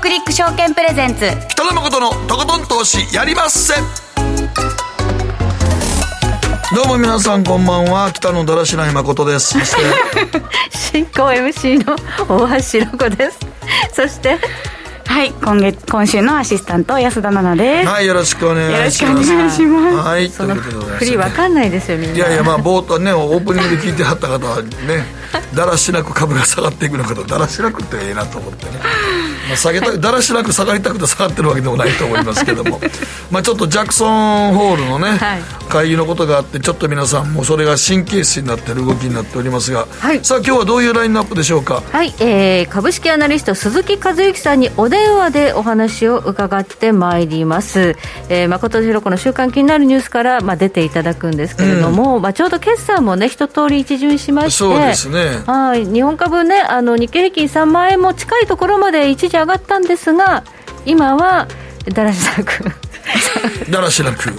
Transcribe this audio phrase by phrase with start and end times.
[0.00, 1.26] クリック証券プレゼンツ。
[1.48, 3.74] 北野誠のとことん投資やりまっせ。
[6.74, 8.10] どうも皆さんこんばんは。
[8.12, 9.58] 北野だらしない誠です。
[9.58, 9.82] そして
[10.72, 11.96] 進行 MC の
[12.28, 13.38] 大橋ロ子です。
[13.92, 14.38] そして
[15.06, 17.88] はい今月今週のアシスタント安田奈々です。
[17.88, 19.30] はいよろしくお願いします。
[19.30, 20.08] よろしくお願いします。
[20.08, 22.16] はいその振りわかんないですよみんな。
[22.16, 25.20] いやいやまあ冒頭ねオープニングで聞いてはった方はね
[25.54, 28.72] だらしなく株が下がっていくのかとだらしなくってええなと思ってね、
[29.50, 32.80] まあ、下げただらしなく下がりたくて下がってるわけでもないと思いますけども。
[33.30, 35.42] まあちょっとジャクソンホールのね、はい。
[35.68, 40.20] 会議のことがあってちょっと皆さんもうそれが神経質になってる動きになっておりますが、はい。
[40.24, 41.82] さあ今日はどういうラインナップでしょうか？
[41.92, 47.96] はい、えー、株式アナリスト鈴木和之さんにお電話でお話を伺ってまいります、
[48.28, 55.42] えー、誠ひろ子の週刊気になるニュースから、まあ、出ていただくんですけれども、まあ、ちょうど決算もね一通り一巡しましてそうですね。
[55.46, 55.86] はい。
[55.86, 60.44] 日本株ねあの日経平均3万円も近いところまで一時上がったんですが
[60.84, 61.48] 今は
[61.92, 62.64] だらしなく。
[63.70, 64.32] だらしなく。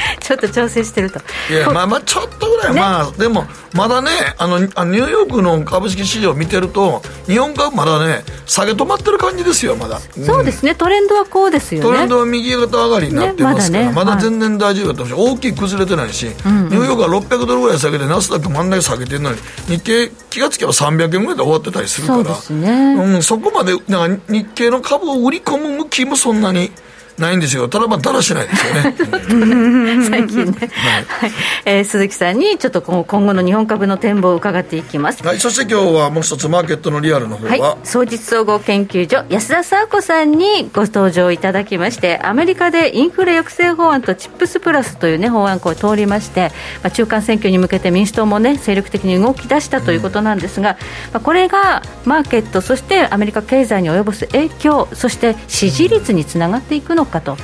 [0.20, 1.20] ちょっと調整してると。
[1.50, 10.74] いやまあまあちょっとぐらい、まあでもまだねあのあニューヨークの株式市場を見てると日本株まだね下げ止まってる感じですよまだ、そうですね。
[10.74, 11.86] トレンドはこうですよね。
[11.86, 14.14] トレンドは右肩上がりになってますから、ねまだね。
[14.14, 26.70] まだ全然大丈夫だと思うし、大きい崩れてないし、ニューヨークは600ドルぐらい下げて、ナスダック真ん中下げてるのに、日経、気がつけば300円ぐらいで終わってたりするから、そうん、そこまでなんか日経の株を売り込む向きもそんなに
[27.18, 30.06] ないんですよ、ただまあ、だらしないですよね。
[30.08, 30.70] 最近ね、
[31.06, 31.32] はい。
[31.64, 35.26] えー鈴木さんにちょっと今今後の日本株の展望を伺っていきます。
[35.26, 46.50] はい、そして今日はもう一つマーケットのリアルの方は、はい、総実総合研究所安田沙子さんにご登場いただきましてアメリカでインフレ抑制法案とチップスプラスという、ね、法案こう通りまして、
[46.82, 50.76] まあ、中間選挙に向けて民主党も、ね、精力的に動き出したということなんですが、
[51.12, 57.36] まあ、これがマーケットそしてアメリカ経済に及ぼす影響そして支持率につながっていくのかと、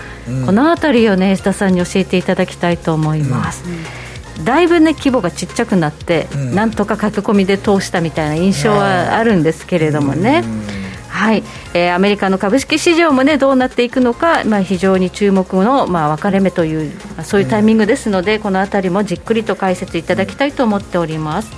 [0.47, 3.65] このあたりを、ね、安田さんに教えていただきたいと思います。
[4.45, 10.45] だいぶね規模がちっちゃくなって、なんとか駆け込みで通したみたいな印象はあるんですけれどもね。
[11.09, 21.53] はい、えーアメリカの株式市場もねどうなっていくのか、まあ、非常に注目の、まあ、分かれ目という、まあそういうタイミングですので、このあたりもじっくりと解説いただきたいと思っております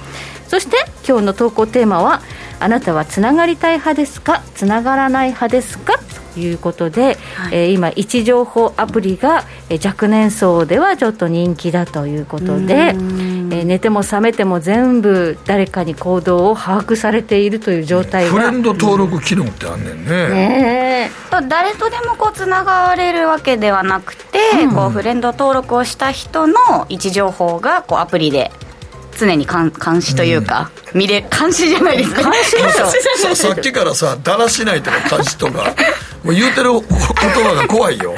[0.54, 2.22] そして今日の投稿テーマは
[2.60, 4.40] あなたはつながりたい派ですか？
[4.54, 5.98] つながらない派ですか？
[6.32, 7.16] ということで、
[7.50, 20.28] えー今位置情報アプリが、えー若年層ではちょっと人気だということで、えー寝ても覚めても全部誰かに行動を把握されているという状態が、フレンド登録機能ってあんねんね。
[20.28, 21.10] ね
[21.48, 24.38] 誰とでもこうつながれるわけではなくて、
[24.72, 26.54] こうフレンド登録をした人の
[26.88, 28.52] 位置情報がこうアプリで
[29.18, 32.22] 常に監監視というか、見れ監視じゃないですか。
[32.22, 35.74] 監視でしょさ さっきからさ、だらしないとか、監視とか、
[36.24, 38.14] もう言うてる言葉が怖いよ。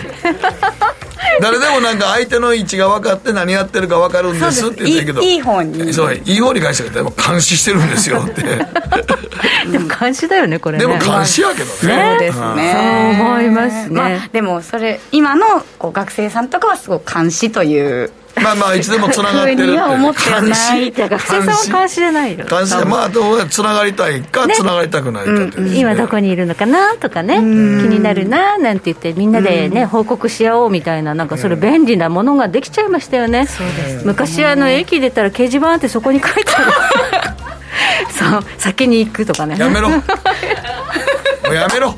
[1.41, 5.23] 誰でもなんか相手の位置が分かって何やってるか分かるんですって言ってるけど。
[5.23, 5.93] いいいい方に。
[5.93, 8.43] そういい方に返してくれたら監視してるんですよって。
[9.71, 10.87] でも監視だよねこれね。
[10.87, 11.73] でも監視やけどね。
[11.73, 13.13] そうですね。
[13.13, 13.89] そう思いますね。
[13.91, 18.11] まあ、でもそれ今のこう学生さんとかはすごく監視という
[18.43, 24.23] まあまあいつでもつながってるって思ってはないいや学生さんは監視じゃないよ監視まあどうつながりたい。
[24.23, 25.71] かつながりたくないかという。
[25.71, 33.47] ね今どこにいるのかなとかね気になるななんて言ってみんなでね報告し合おうみたいななんかそれ便利なものができちゃいましたよね。
[34.05, 36.73] 昔あの駅出たら掲示板あってそこに書いてある。
[38.13, 38.45] そう。
[38.59, 39.57] 先に行くとかね。
[39.59, 39.89] やめろ。
[39.91, 40.03] も
[41.51, 41.95] うやめろ。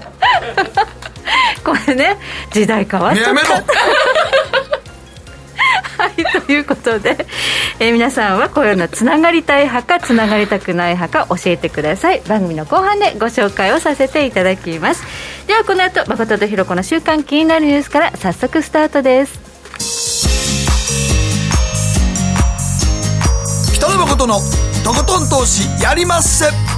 [1.65, 2.16] これね
[2.50, 3.28] 時代変わっちゃった。
[3.31, 3.48] やめろ
[5.98, 7.26] はい、ということで、
[7.81, 12.20] えー皆さんはこういうのつながりたい派かつながりたくない派か教えてください。
[12.28, 15.03] 番組の後半でご紹介をさせていただきます。
[15.47, 19.41] ではこの後誠とひろ子の週刊気になるニュースから早速スタートです。
[23.74, 24.41] 北野誠の
[24.84, 26.78] とことん投資やりまっせ。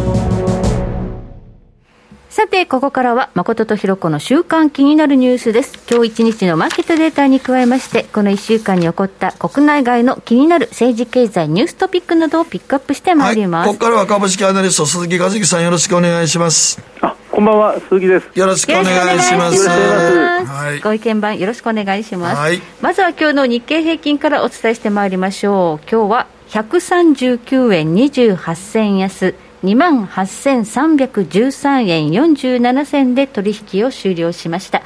[2.31, 5.77] さてここからは誠とひろ子の週刊気になるニュースです。
[5.91, 16.81] 今日一日のマーケットデータに加えましてこの1週間に起こった国内外の気になる政治経済ニューストピックなどをピックアップしてまいります、はい、ここからは株式アナリスト鈴木和之さんよろしくお願いします。
[17.01, 18.29] あ、こんばんは、鈴木です。
[18.33, 19.03] よろしくお願いします。
[19.03, 20.51] よろしくお願いします。
[20.53, 20.79] はい。
[20.79, 22.61] ご意見番よろしくお願いします、はい。
[22.79, 25.89] まずは今日の日経平均からお伝えしてまいりましょう。
[25.91, 34.81] 今日は139円28銭安2万8313円47銭で取引を終了しました。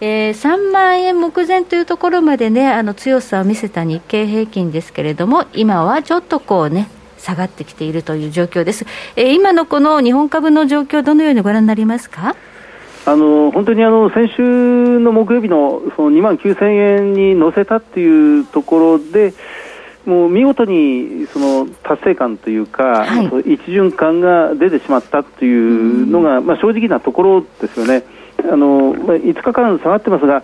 [0.00, 6.88] えー、3万円目前というところまでね、あの強さを見せた日経平均ですけれども、今はちょっとこうね、
[7.18, 8.86] 下がってきているという状況です。
[9.16, 12.34] えー、今のこの日本株の状況、どのようにご覧になりますか？
[13.06, 19.34] あの本当にあの先週の木曜日のその2万9000円に乗せたっていうところで、
[20.06, 28.04] もう見事にその達成感というか、はい、一循環が出てしまったというのが、まあ、正直なところですよね。
[28.50, 30.42] あのまあ、5日間下がってますが、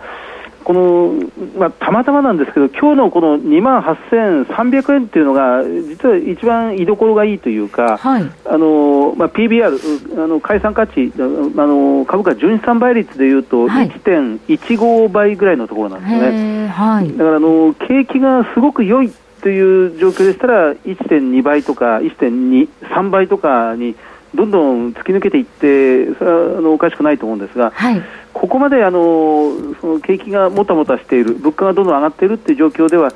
[0.67, 1.13] この
[1.57, 16.67] まあ、たまたまなんですけど、今日のこの2万8300円っていうのが、実は一番居所がいいというか、はい、あのまあ、PBR、あの解散価値、あの株価純資産倍率でいうと、1.15倍ぐらいのところなんですね。
[16.67, 19.13] はい、だからあの景気がすごく良い
[19.47, 23.95] という状況でしたら、1.2倍とか、1.3倍とかに
[24.35, 28.03] どんどん突き抜けていって、それはあのおかしくないと思うんですが、はい、
[28.33, 33.13] ここまであのその景気がもたもたしている、物価がどんどん上がっているという状況では、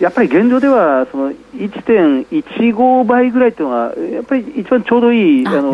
[0.00, 5.72] やっぱり現状ではその1.15倍ぐらいというのは、やっぱり一番ちょうどいいあの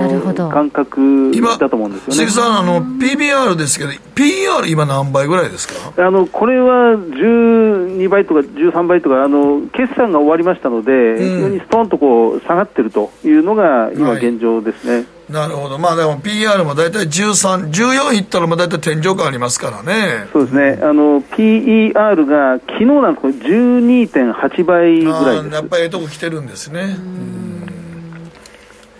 [0.50, 2.14] 感覚だと思うんですよね。
[2.14, 6.06] 鈴木さんあの、PBR ですけど、PR 今、何倍ぐらいですか？
[6.06, 14.94] あのこれは12倍とか13倍とか、あの決算が終わりましたので、非常にストーンとこう下がってるというのが、今、現状ですね。
[14.94, 20.26] はいなるほど、まあでも PR も大体13、14いったら、大体天井感ありますからね。
[20.32, 26.96] そうですね、あの PER が昨日なんか12.8倍ぐらいですやっぱりええとこ来てるんですね。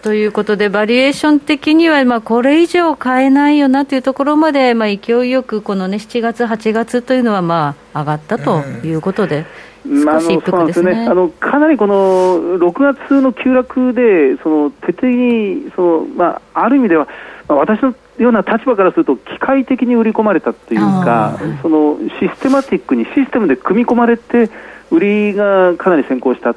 [0.03, 9.45] ということで、バリエーション的には、まあ、これ以上買えないよなというところまで、まあ、勢いよく、このね、7月、8月というのは、まあ、上がったということで。
[9.85, 17.09] まあ、あのそうですねあのかなりこの6月の急落でその徹底にその、まあ、ある意味では、
[17.49, 24.51] まあ、私のような立場からすると機械的に売り込まれたというかそのシステマティックにシステムで組み込まれて
[24.91, 26.55] 売りがかなり先行した。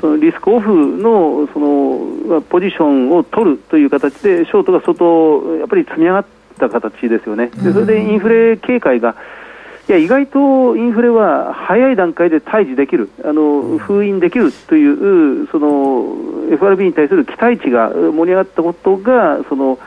[0.00, 6.26] そのリスクオフのそのポジションを取るという形でショートが相当やっぱり積み上がっ
[6.58, 7.50] た形ですよね。
[7.62, 9.14] でそれでインフレ警戒が
[9.92, 19.78] いや意外とインフレは早い段階で対峙できる、あの封印できるというその FRB に対する期待値が盛り上がったことが、その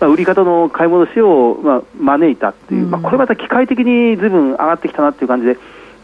[0.00, 5.58] まあ、売り方の買い戻しを、まあ、招いたという、まあ、これまた機械的にずいぶん上がってきたなという感じで、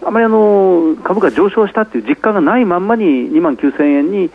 [0.05, 4.31] あまりあの株価上昇したという実感がないまんまに2万9000円に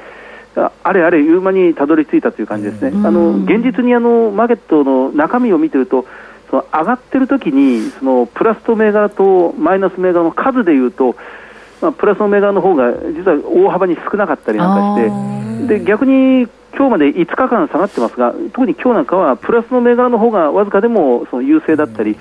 [0.55, 2.91] あれあれ、言う間にたどり着いたという感じですね。
[3.05, 6.05] あの現実にあのマーケットの中身を見てると
[6.51, 11.15] その上がってる時にそのプラスと銘柄とマイナス銘柄の数でいうと、
[11.81, 22.17] まあ、プラスの銘柄の方が実は大幅に少なかったりなんかしてで逆に今日まで5日間下がってますが、特に今日なんかはプラスの銘柄の方がわずかでもその優勢だったり、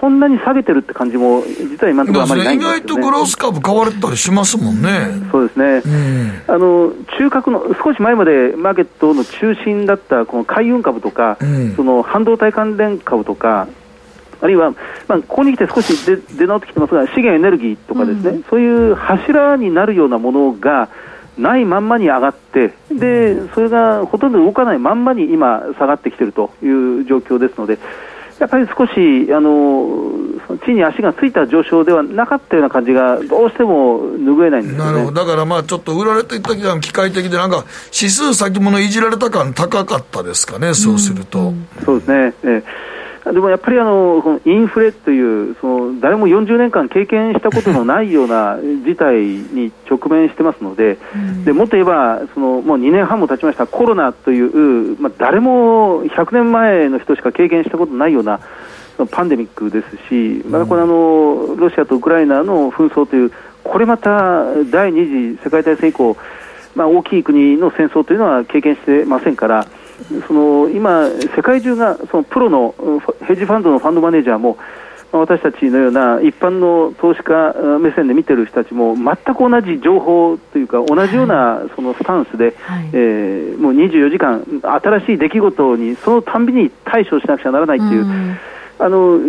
[0.00, 4.90] そんなに下げてるって感じも、実は今のところあまりないんですよ、ね、意外とグロース株買われたりしますもんね。
[5.32, 13.68] そうですね、あの中核の少し前までマーケットの中心だったこの海運株とか、うん、その半導体関連株とか、
[14.40, 14.72] あるいは、
[15.06, 20.88] まあ、ここに来て少し出出直ってきてますが、資源エネルギーとかですね、うん、そういう柱になるようなものが、
[21.40, 27.78] ないまんまに上がって、でそれがほとんど動かないまんまに今、下がってきているという状況ですので、
[28.38, 30.10] やっぱり少しあの
[30.64, 41.50] 地に足がついた上昇ではなかったような感じが、どうしても拭えないんです、ね、なるほど、だからまあちょっと売られていった時は機械的で、なんか指数先物いじられた感高かったですかね、そうすると。
[41.50, 42.64] うそうですね、えー
[43.24, 50.98] でもやっぱりあのこのインフレというその誰も40年間経験したことのないような事態に直面してますので、
[51.44, 58.40] でもっと言えばそのもう2年半も経ちましたコロナという、まあ、誰も100年前の人しか経験したことないような
[59.10, 65.04] パンデミックですし、またこれあのロシアとウクライナの紛争というこれまた第二
[65.36, 66.16] 次世界大戦以降、
[66.74, 69.66] まあ、大きい国の戦争というのは経験してませんから。
[70.26, 72.74] その今、世界中がそのプロの
[73.26, 74.58] ヘッジファンドのファンドマネージャーも
[75.12, 88.06] 私たちのような一般の投資家目線で見てる人たちも全く同じ情報というか同じようなそのスタンスで、はい、えー、もう24時間新しい出来事にそのたんびに対処しなくちゃならないという。
[88.78, 89.20] あの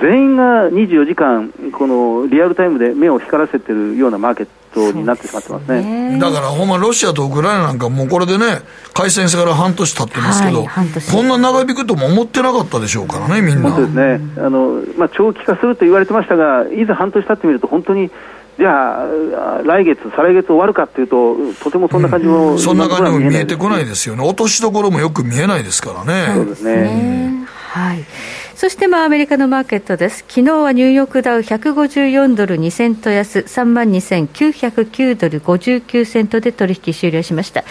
[0.00, 8.62] 全員が24時間、このリアルタイムで目を光らせてるようなマーケットになってしまってますね、ね、だからほんま、ロシアとウクライナなんか、もうこれでね、
[8.92, 13.74] 開戦してから半年経ってますけど、はい、こんな長引くとも思ってなかったでしょうからね、みんな。
[13.74, 14.20] そうですね。
[14.38, 18.10] あの、まあ、長期化すると言われてましたが、いざ半年経ってみると、本当に。
[18.58, 26.34] じゃあ、来月、再来月終わるかっていうと、とてもそんな感じも、うん、そんな感じも見えてこないですよね、落としどころもよく見えないですからね。
[26.34, 28.04] そうですね、はい
[28.54, 30.24] そしてまあアメリカのマーケットです。
[30.28, 37.64] 昨日はニューヨークダウ154ドル2セント安、3万2909ドル59セントで取引終了しました。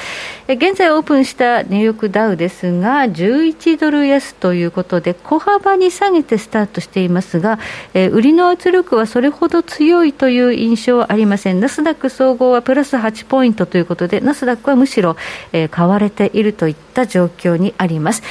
[0.48, 7.60] 現在オープンしたニューヨークダウですが、11ドル安ということで、小幅に下げてスタートしていますが、
[7.94, 11.60] え売りの圧力はそれほど強いという印象はありません。
[11.60, 15.16] ナスダック総合はプラス8ポイントということで、ナスダックはむしろ、
[15.54, 18.24] え買われているといった状況にあります。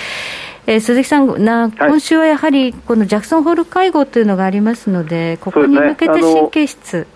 [0.70, 7.08] えー、鈴木さんな、今週はやはりこのジャクソンホール会合というのがありますので、ここに向けて神経質。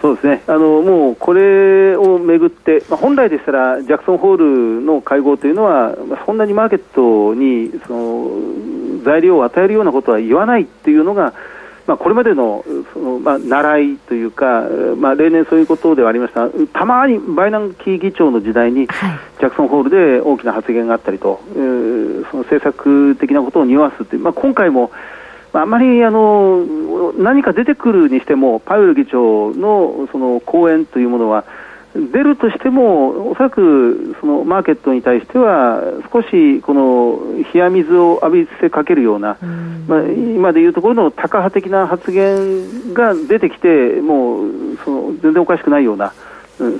[0.00, 0.42] そうですね。
[0.48, 4.36] あのもうこれをめぐって、まあ、本来でしたら、ジャクソンホー
[4.78, 11.34] ルの会合というのは、まあ、そんなにマーケットにその材料を与えるようなことは言わないっていうのが、
[11.86, 14.62] まあ、これまでのその、まあ、習いというか、
[14.96, 16.48] まあ、例年そういうことではありました。
[16.72, 24.92] たまにバイナンキー議長の時代に、ジャクソンホールで大きな発言があったりと、えー、その政策的なことを匂わすという、まあ、今回も、
[25.52, 26.64] まあ、あまりあの
[27.18, 31.44] 何か出てくるにしても、パウエル議長のその講演というものは、
[31.94, 35.82] 出るとしても、おそらくそのマーケットに対しては、
[36.12, 37.20] 少しこの
[37.52, 44.50] 冷や水を浴びせかけるような、うん、まあ、今でいうところのタカ派的な発言が出てきて、もう
[44.84, 46.12] その全然おかしくないような。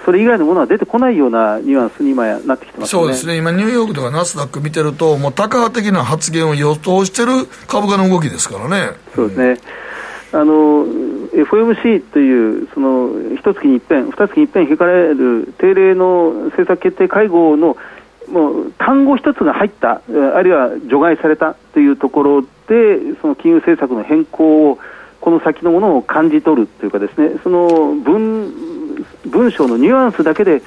[0.04, 8.92] それ以外のものは出てこないようなニュアンスに今なってきてます、ね、そうですね、今、ニューヨークとかナスダック見てると、もうタカ派的な発言を予想してる株価の動きですからね。
[9.14, 9.60] そうですね、
[10.32, 17.76] あの FOMC というその一月に一遍、二月に一遍開かれる定例の政策決定会合の
[18.30, 20.00] もう単語一つが入った、
[20.34, 22.46] あるいは除外されたというところで、
[23.20, 24.78] その金融政策の変更を、
[25.20, 28.52] この先のものを感じ取るというか、ですねその文
[29.26, 30.62] 文章のニュアンスだけで、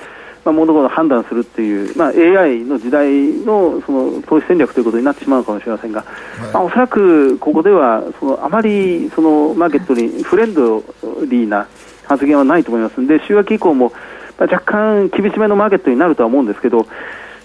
[0.45, 3.09] まあ、物事を判断するっていう、まあ、AI の時代
[3.43, 10.83] のその投資戦略ということになってしまうかもしれませんが、はい、まあ、おそらくここではそのあまりそのマーケットにフレンド
[11.25, 11.67] リーな
[12.05, 13.01] 発言はないと思います。
[13.01, 13.91] ので、週明け以降も、
[14.37, 16.85] まあ、若干厳しめのマーケットになるとは思うんですけど、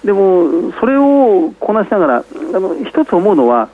[0.04, 3.69] でも、それをこなしながら、あの一つ思うのは、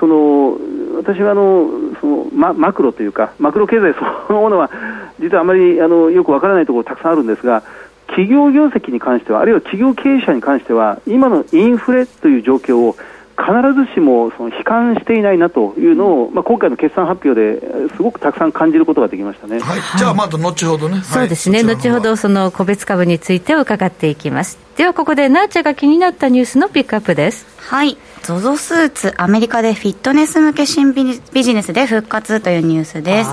[0.00, 0.58] その
[0.96, 3.94] 私はあのそのママクロというか、マクロ経済
[4.26, 4.70] そのものは、
[5.20, 7.62] 実はあまりあのよくわからないところたくさんあるんですが、
[8.06, 12.96] 企業業績に関しては、あるいは企業経営者に関しては、今のインフレという状況を
[13.36, 17.60] 必ずしもその悲観していないなというのを、まあ、今回の決算発表で
[17.94, 24.58] すごくたくさん感じることができましたね、はい、じゃあ、また後ほどね、そうですね、後ほどその個別株について伺っていきます。
[24.76, 27.46] ではここで、なーちゃんが気になったニュースのピックアップです。
[27.58, 33.30] はい ZOZO スーツアメリカでフィットネス向け新ビジネスで復活というニュースです。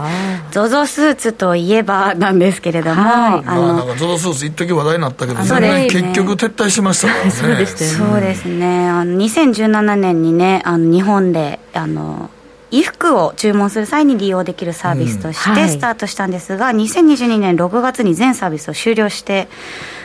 [0.52, 7.32] ZOZO スーツといえばなんですけれども、はい、あの、まあ、なんか ZOZO スーツ一時話題になったけど、ね、結局撤退しましたからね。
[7.32, 8.06] そうですね。
[8.08, 8.88] そうですね。
[8.88, 12.30] あの2017年にねあの日本であの
[12.70, 19.48] 衣服を注文する際に利用できるサービスとしてスタートしたんですが、うんはい、2022年6月に全サービスを終了して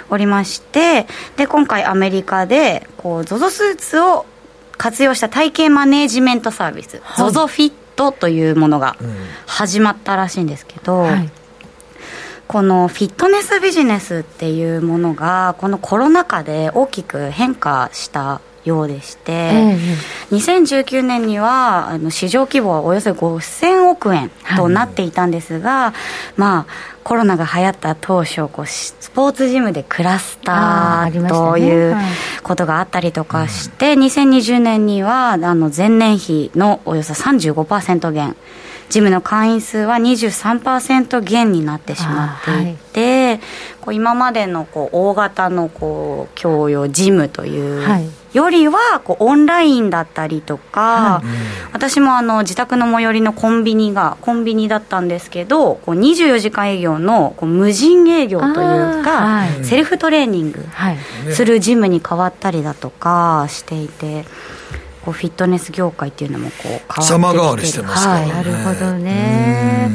[0.08, 4.26] おりましてで今回アメリカでこう ZOZO スーツを
[4.78, 8.96] 活用した体型マネージメントサービス、はい、ZOZO フィットというものが
[9.46, 11.30] 始まったらしいんですけど、はい、
[12.46, 25.92] このフィットネスビジネスっていうものがこのコロナ禍で大きく変化したようでして、えー、2019年にはあの市場規模はおよそ5000億円となっていたんですが、はい、
[26.36, 31.96] まあコロナが流行った当初こうスポーツジムでクラスターという
[32.42, 38.36] ことがあったりとかして、ねはい、2020年にはあの前年比のおよそ35%減。
[38.88, 43.40] ジムの会員数は23%減になってしまっていて、はい、
[43.80, 47.86] こう今までのこう大型のこう共用ジムという
[48.32, 51.26] よりはこうオンラインだったりとか、はい、
[51.72, 58.54] 私もあの自宅の最寄りのコンビニがコンビニだったんですけどこう24時間営業のこう無人営業という
[59.02, 60.64] か、はい、セルフトレーニング
[61.32, 64.24] するジムに変わったりだとかしていて。
[65.08, 69.90] こうフィットネス業界っていうのもこう様変わりしてますからね、はい、なるほどね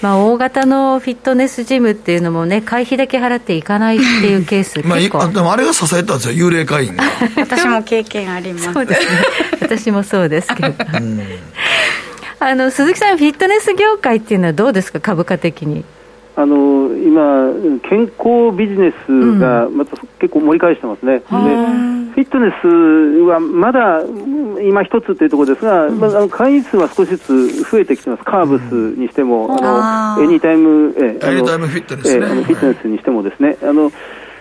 [0.00, 7.02] まあ、大型のフィットネスジムっていうのもね、会費だけ払っていかないっていうケース、まあ、でもあれが支えたんですよ、幽霊会員が。
[7.36, 8.72] 私も経験あります。
[8.72, 9.06] そうですね、
[9.60, 10.74] 私もそうですけど。
[12.40, 15.84] あの鈴木さん、フィットネス業界っていうのはどうですか、株価的に。
[16.36, 17.50] あの今、
[17.88, 21.24] 健康ビジネスがまた結構盛り返してますね、で
[22.18, 22.66] フィットネス
[23.28, 24.02] はまだ
[24.60, 33.56] 今一つというところですが、うん、まあ、あの会員数は少しずつ増えてきてます、カーブスにしても、うん、あのエニタイム、えエニタイムフィットネス、ね、えあのフィットネスにしてもですね。
[33.62, 33.92] あの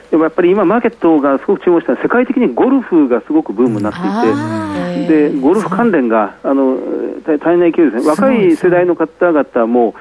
[0.09, 6.79] でもやっぱり今、マーケットがすごく注目したのは、世界的にゴルフがすごくブームになっていて、でゴルフ関連があの
[7.27, 9.93] 大変な勢いですね、若い世代の方々も、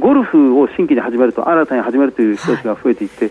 [0.00, 3.30] ゴルフを新規に始めると、新たに始めるという人たちが増えていて、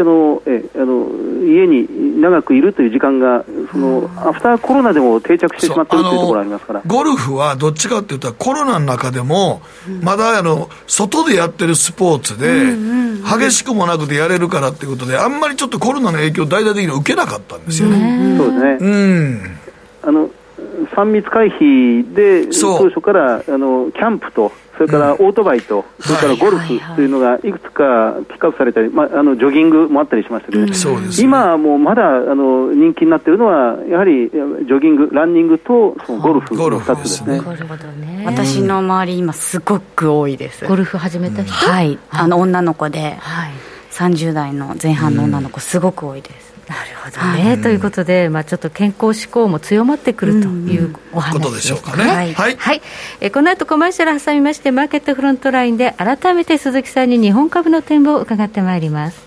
[0.00, 1.08] あのえあの
[1.44, 6.82] 家に長くいるという時間がその、アフターコロナでも定着してしまっているというところがありますから。
[6.86, 9.62] ゴルフはどっちかっていうと、コロナの中でも、
[10.02, 12.74] まだあの外でやってるスポーツで、
[13.22, 18.36] 激しくもなくてやれるからっていうことで、あんまりちょっとコロナの影響、大々的に受けなかったんですよね。
[18.38, 19.40] そうですね、うん。
[20.02, 20.30] あの
[20.94, 30.72] 3密回避で当初からあのキャンプとそれからオートバイと、それからゴルフというのがいくつかピックアップされたり、まあ、あのジョギングもあったりしましたけど、ね、
[31.20, 37.40] 今もまだあの人気になっているのは、やはりジョギング、ランニングとそのゴルフの2つですね。
[37.92, 38.24] ね。
[38.26, 40.66] 私の周り、今、すごく多いです。
[40.66, 43.52] ゴルフ始めた人、はい、あの女の子で、はい、
[43.90, 46.41] 30代の前半の女の子、すごく多いです。
[46.68, 52.04] なるほどね、はい、ということで、まあ、ちょっと健康志向も強まってくるというお話で,、しょうかね。
[52.04, 52.56] はい、はい。
[52.56, 52.82] はい、
[53.20, 59.20] えこの後コマーシャル挟みまして、マーケットフロントラインで改めて鈴木さんに日本株の展望を伺ってまいります。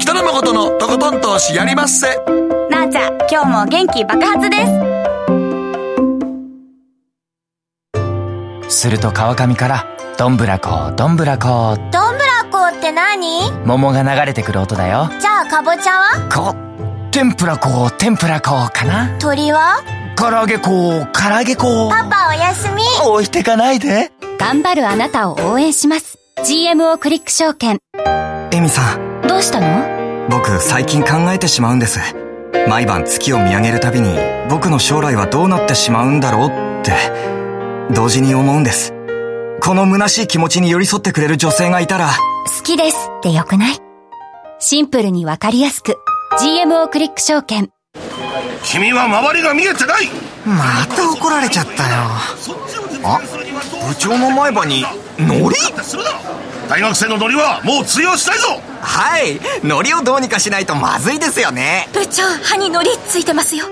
[0.00, 2.06] 北野誠のとことん投資やりまっせ。
[2.70, 4.94] なあちゃん、今日も元気爆発です。
[8.80, 9.86] すると川上から、
[10.18, 11.76] どんぶらこどんぶらこ。
[11.92, 12.23] どんぶら
[12.54, 13.50] こって何？
[13.64, 15.10] 桃が流れてくる音だよ。
[15.18, 16.28] じゃあかぼちゃは？
[16.32, 16.54] こ
[17.10, 19.18] 天ぷらこ天ぷらこかな。
[19.18, 19.82] 鳥は？
[20.16, 22.80] 唐揚げこ唐揚げこパパおやすみ。
[23.04, 24.12] 置いてかないで。
[24.38, 26.16] 頑張るあなたを応援します。
[26.44, 27.80] GMO クリック証券。
[28.52, 29.22] エミさん。
[29.26, 30.28] どうしたの？
[30.30, 31.98] 僕最近考えてしまうんです。
[32.68, 34.16] 毎晩月を見上げるたびに
[34.48, 36.50] 僕の将来はどうなってしまうんだろうっ
[36.84, 36.92] て。
[37.92, 38.93] 同時に思うんです
[39.64, 42.10] この虚しい気持ちに寄り添ってくれる女性がいたら、
[42.58, 43.78] 好きですってよくない？
[44.58, 45.96] シンプルにわかりやすく、
[46.38, 47.70] GMO クリック証券。
[48.62, 50.08] 君は周りが見えてない
[50.44, 51.94] また怒られちゃったよ。
[53.04, 53.20] あ、
[53.88, 54.84] 部長の前歯に、
[55.18, 55.56] ノリ
[56.68, 61.88] 大学生のノリはもう通用したいぞはい、ノリをどうにかしないとまずいですよね。
[61.94, 63.64] 部長、歯にノリついてますよ。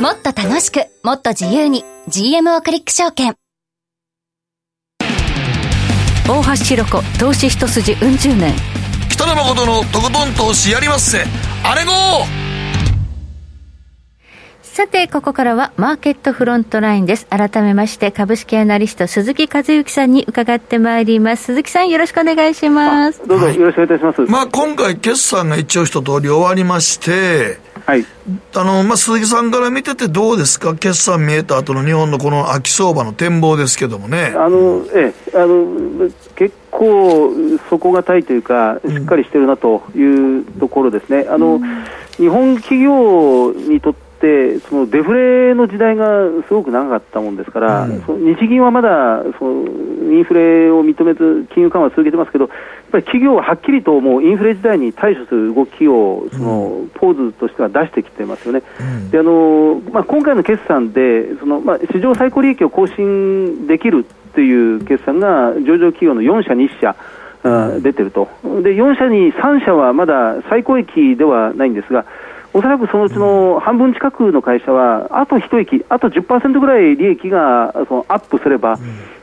[0.00, 3.36] もっと楽しく、もっと自由に、GMO クリック証券。
[6.30, 8.54] 大橋ひろ子投資一筋うん十年。
[9.08, 11.24] 北野誠のとことん投資やりまっせ。
[11.64, 11.92] あれご
[14.72, 17.26] さて、ここからはマーケットフロントラインです。
[17.26, 21.46] 改めまして、株式アナリスト、鈴木和之さんに伺ってまいります。
[21.46, 23.20] 鈴木さん、よろしくお願いします。
[23.26, 24.30] どうぞよろしくお願いいたします。
[24.30, 28.06] まあ、今回、決算が一応一通り終わりまして、はい。
[28.54, 30.76] あの、まあ、鈴木さんから見ててどうですか？
[30.76, 34.32] 決算見えた後の日本のこの秋相場の展望ですけどもね。
[34.36, 37.32] あの、ええ、あの、結構
[37.68, 41.26] 底堅いというか、しっかりしてるなというところですね。
[41.28, 41.60] あの、
[42.18, 52.52] 日本企業にとってそのデフレの時代がすごく長かったもんですから、うん、その日銀はまだそのインフレを認めず金融緩和を続けてますけど、やっ
[52.92, 58.62] ぱり企業ははっきりともうインフレ時代に対処する動きをそのポーズとしては出してきてますよね。
[58.80, 64.04] うん、であのまあ、今回の決算でその、まあ、史上最高利益を更新できる
[64.34, 66.96] という決算が上場企業の4社に1社。
[67.42, 72.04] 出てるとで4社に3社はまだ最高益ではないんですが、
[72.52, 78.78] おそらくそのうちの半分近くの会社は、あと一息、あと10%ぐらい利益がそのアップすれば、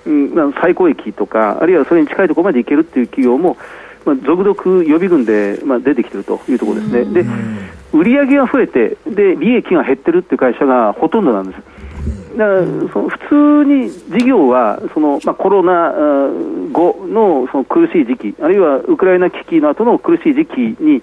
[0.05, 3.57] うん、最高益とか、あるいはそれに近いところまでいけるっていう企業も、
[4.05, 7.23] まあ、続々予備軍で、まあ、出てきてるというところですね。
[7.23, 7.29] で、
[7.91, 11.61] 売上が増えて、で、利益が減ってるっていう会社がほとんどなんです。
[12.37, 12.61] だから
[12.93, 15.91] その普通に事業はその、まあ、コロナ
[16.71, 21.01] 後のその苦しい時期、あるいはウクライナ危機の後の苦しい時期に、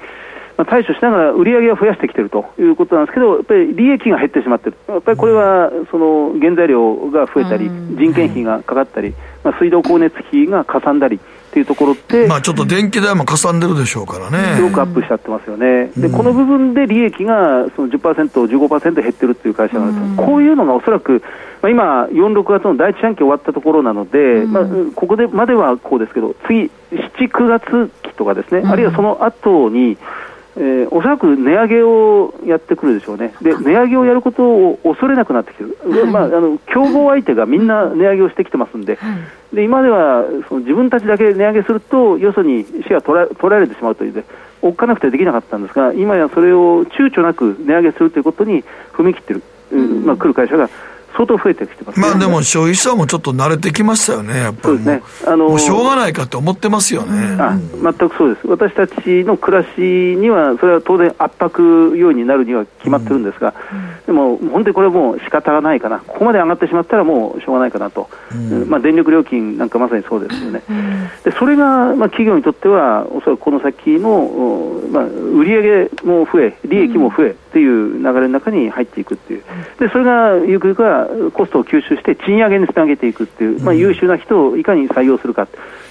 [0.57, 11.21] まあ、対処しながら売り上げを増やしてきているということなんですけど、やっぱり利益が減ってしまっている、やっぱりこれはその原材料が増えたり、人件費がかかったり、まあ、水道光熱費がかさんだりっ
[11.55, 14.57] っていうところって、まあちょっと電気代もかさんでるでしょうからね。
[14.57, 21.23] すごくアップしちゃってますよね、でこの部分で利益がその10%、15%減ってるっていう会社なんです、こういうのがおそらく、
[21.63, 24.65] まあ、今、4、6月の第一四半期終わったところなので、まあ、
[24.97, 29.97] ここでまではこうですけど、次、7、9月期とかですね、あるいはその後に、
[30.57, 38.99] えーおそらく値上げをやってくるでしょうね、で値上げをやることを恐れなくなってきてる、まあ、あの競合相手がみんな値上げをしてきてますんで、
[39.53, 44.25] で今ではその自分たちだけ値上げすると、よそにシェア取ら取られてしまうというで、
[44.63, 50.07] おっかなくてできなかったんですが、今やそれを躊躇なく値上げするということに踏み切ってる、うん。
[50.07, 50.71] まあ、来る会社が
[51.17, 54.79] 相当増えてきてます、ね、まあでも消費者もちょっと慣れてきましたよね、やっぱり。
[54.79, 54.87] もう。
[54.87, 55.03] ね。
[55.27, 57.37] あのーもうしょうがないかって思ってますよね。
[57.39, 63.55] あ全くそうです、私たちの暮らしには、それは当然、圧迫要因になるには決まってるんですが、
[64.07, 68.69] でも本当にこれはもう仕方がないかな、ここまで上がってしまったらもうしょうがないかなと、うん。
[68.69, 70.63] まあ、電力料金なんかまさにそうですよね、
[71.25, 79.45] でそれがまあ企業にとっては、おそらくこの先の、おまあ、売上も増え、利益も増えっていう流れの中に入っていくっていう、
[79.79, 85.47] でそれがゆくゆくはコストを吸収して賃上げにつなげていくっていう、まあ、優秀な人をいかに採用するか、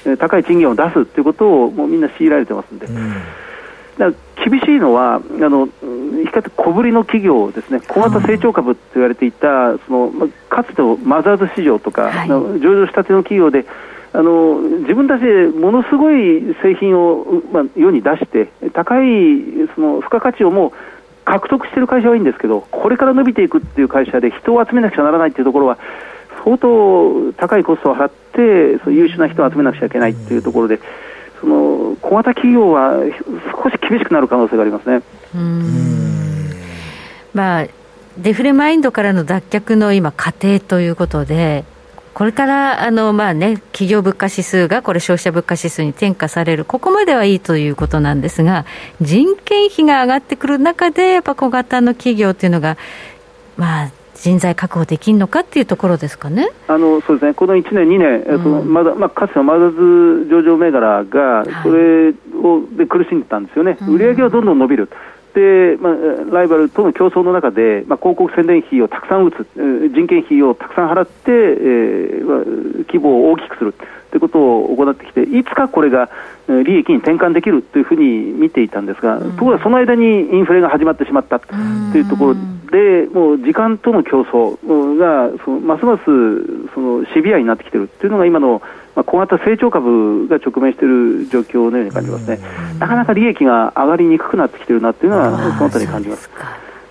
[0.06, 2.88] えー高い賃金を出すっていうことをもうみんな強いられてますんで。
[2.88, 13.66] だから厳しいのは、あのうん比較的小ぶりの企業ですね、小型成長株と言われていた、そのまあかつてのマザーズ市場とか、あの上場したての企業で、
[14.14, 19.42] あの自分たちでものすごい製品を、うまあ、世に出して、高い
[19.74, 20.72] その付加価値をもう
[21.26, 25.78] 獲得している会社はいいんですけど、これから伸びていくっていう会社で人を集めなくちゃならないっていうところは、
[26.44, 30.80] 相当高いコストを払って、そう優秀な人を集めなくちゃいけないっていうところで、
[31.40, 32.98] その小型企業は
[33.64, 35.02] 少し厳しくなる可能性がありますね。
[37.34, 37.66] まあ、
[38.18, 41.66] デフレマインドからの脱却の今、過程ということで、
[42.14, 48.66] これからあの、まあね、企業物価指数がこれ、消費者物価指数に転嫁される、ここまではいいということなんですが、
[49.02, 52.78] 人件費が上がってくる中で、やっぱ小型の企業っていうのが、
[53.58, 56.50] まあ、人材確保できるのかっていうところですかね。
[56.68, 64.88] あのそうですね、この1年、2年、えっとまだまあ、かつてのマザーズ上場銘柄が、それをで苦しんでたんですよね、売上はどんどん伸びる。
[65.34, 65.94] でまあ、
[66.32, 73.74] ライバルとの競争の中で、まあ、広告宣伝費をたくさん打つ、人件費をたくさん払って、えー規模を大きくする。
[74.14, 76.08] ということを行ってきて、いつかこれが
[76.48, 81.48] えー利益に転換できるというふうに見ていたんですが、ところがその間にインフレが始まってしまったと
[81.98, 82.36] いうところ
[82.72, 86.04] で、もう時間との競争うんがそのますます
[86.76, 88.62] そのシビアになってきているというのが今の、
[88.96, 92.40] まあ、小型成長株が直面している状況のように感じますね。
[92.78, 96.30] なかなか利益が上がりにくくなってきているなというのは、そのあたりに感じます。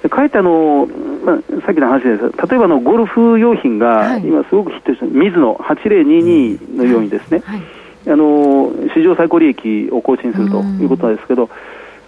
[0.02, 0.88] でかえってあの、
[1.24, 2.30] まあ、さっきの話です。
[2.30, 7.42] が例えばあのゴルフ用品が今すごくヒットしてる、ミズノ8022のようにですね、
[8.06, 11.48] あの史上最高利益を更新するということなんですけど、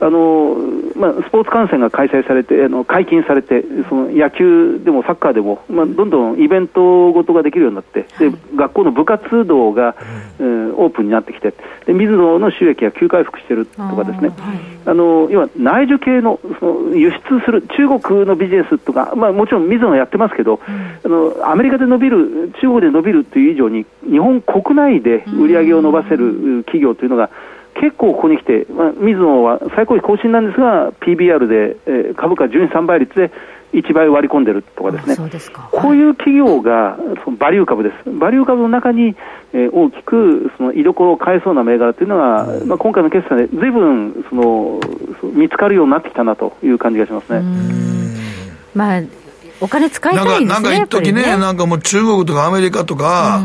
[0.01, 0.57] あの
[0.97, 9.97] まあ、スポーツ観戦が開催されて、あの解禁されて、その野球でもサッカーでも、まあ、どんどんイベントごとができるようになって、で学校の部活動が、
[10.39, 11.55] えーオープンになってきて、
[11.87, 14.31] で水野の収益が急回復しているとかですね、
[14.87, 27.31] あの要は内需系のその輸出する中国のビジネスとか、まあ、もちろん水野やってますけど、あのアメリカで伸びる、中国で伸びるという以上に、日本国内で売り上げを伸ばせる企業というのが、
[27.75, 33.31] 結構ここに来て、まあ、水野は最高位更新なんですが、PBR で、えー株価純3倍率で
[33.73, 35.17] 1倍割り込んでるとかですね、
[35.73, 39.17] こういう企業がそのバリュー株です、バリュー株の中に、
[39.53, 44.81] えー大きくその居所を変えそうな銘柄というのが、まあ、今回の決算でずいぶんその
[45.21, 47.43] そ見つかるようになってきたなという感じがしますね。
[48.75, 49.03] まあ、
[49.61, 50.69] お金使いなんか、たいんですね。
[50.69, 53.43] なんか一時ねやっぱりなんかもう中国とかアメリカとか、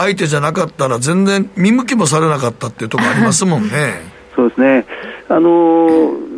[0.00, 3.68] 相手じゃなかったら全然見向きもされなかったっていうところありますもんね。
[4.34, 4.86] そうですね。
[5.28, 6.30] あのー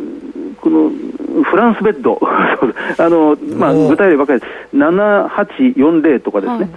[0.63, 0.89] この
[1.43, 6.69] フランスベッド、 あのまあ、具体例ばかりです、7840とかですね、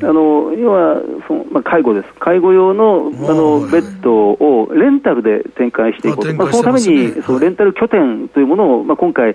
[0.00, 9.34] あの要はその、まあ、介護です、介護用のあのベッドをレンタルで展開していこうと、あまあ、そのためにそのレンタル拠点というものを、まあ、今回、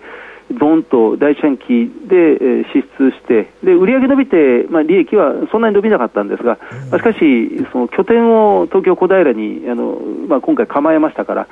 [0.51, 6.57] ドーンと第一四半期で、えー支出して、で売上伸びて、まあ、利益はそんなに伸びなかったんですが、
[6.91, 11.47] まあしかし、その拠点を東京、小平にあの、まあ、今回構えましたから、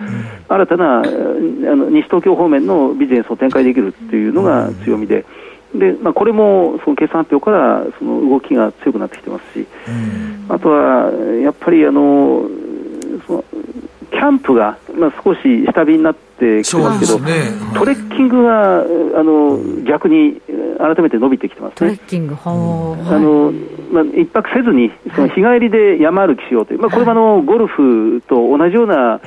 [0.48, 5.26] 新たなえーあの西東京方面のビジネスを展開できるっていうのが強みで。
[5.74, 9.68] でまあ、これもその決算発表からその動きが強くなってきてますし、
[10.48, 11.12] あとは
[11.44, 12.48] やっぱりあの
[13.28, 13.44] その
[14.12, 17.74] キャンプが、まあ、少し下火になってきてますけど、そうですね。
[17.74, 18.84] トレッキングがあ
[19.24, 20.42] の逆に
[20.78, 21.76] 改めて伸びてきてますね。
[21.76, 23.52] トレッキング、はあの
[23.92, 29.22] まあ、一泊せずに、その日帰りで山歩きしようという、まあ、これもあのゴルフと同じような、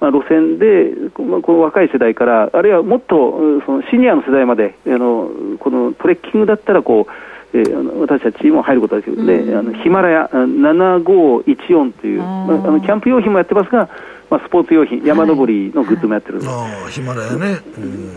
[0.00, 9.22] まあ、路線で、まあ、この若い世代から、あるいはもっとそのシニアの世代まで、あのこのトレッキングだったらこう、えー、あの私たちも入ることができる。
[9.22, 13.88] ので、あのヒマラヤ7514という、まあ、あのキャンプ用品もやってますが、
[14.32, 17.60] まあ、スポーツ用品、山登りのグッズもやってる、ああヒマラヤね、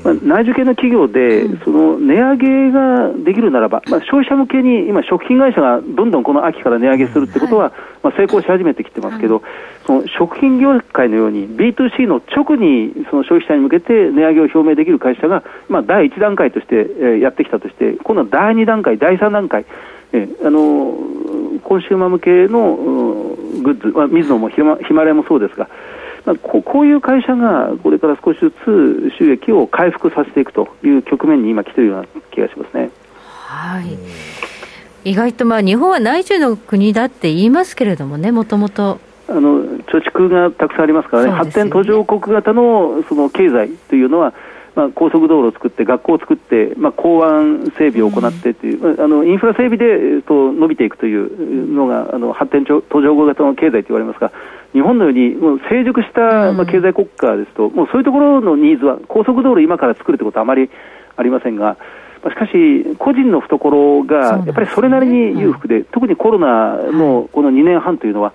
[0.02, 9.44] まあ、内需系の企業で、その値上げができるならば、まあ、消費者向けに今、食品会社がどんどんこの秋から値上げするってことは、まあ、成功し始めてきてますけど、
[9.86, 19.66] その食品業界のように B2C の直にその消費者に向けて値上げを表明できる会社が、まあ、第1段階として、えー、やってきたとして今度は第2段階、第3段階、
[20.14, 25.76] えー、あのコンシューマー向けのグッズ、まあ、水野もヒマヒマラヤもそうですが、まあ、
[26.42, 32.90] ここういう会社がこれから少しずつ収益を回復させていくという局面に今来ているような気がしますね。
[33.22, 34.66] はい
[35.06, 39.00] 意外とまあ日本は内需の国だって言いますけれどもね、もともと。
[39.28, 44.36] あの貯蓄がたくさんありますからね、ね発展途上国型のその経済というのは、
[44.76, 54.32] まあ、高速道路を作って、学校を作って、まあ、港湾整備を行ってという、うん、あのインフラ整備で、えっと、伸びていくというのがあの発展途上国型の経済と言われますが、
[54.76, 60.70] 日本のようにもう成熟した、まあ、経済国家ですと、うん、もうそういうところのニーズは、高速道路今から作るということはあまり
[61.16, 61.78] ありませんが、
[62.28, 68.34] しかし、個人の懐がやっぱりそれなりに裕福で、でねうん、特にコロナのこの2年半というのは、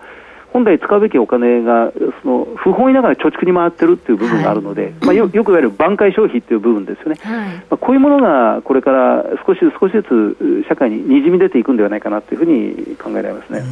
[0.52, 13.62] 本来使うべきお金がその不本意ながら貯蓄に回ってるっていう部分があるので、はい、まあ、よよく言われる挽回消費っていう部分ですよね、はい、まあ、こういうものがこれから少しずつ少しずつ社会ににじみ出ていくんではないかなというふうに考えられますね。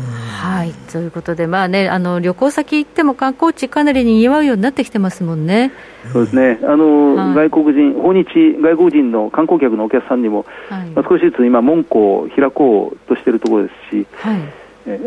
[0.41, 0.73] はい。
[0.93, 5.73] ということで、まあね、あの旅行先行っても観光地、かなりにぎわうようになってきてますもんね。
[6.12, 6.61] そうですね。
[6.62, 8.25] あの、はい、外国人、訪日
[8.61, 10.47] 外国人の観光客のお客さんにも、
[10.95, 14.07] まあ、少しずつ今、門戸を開こうとしているところですし。
[14.17, 14.41] はい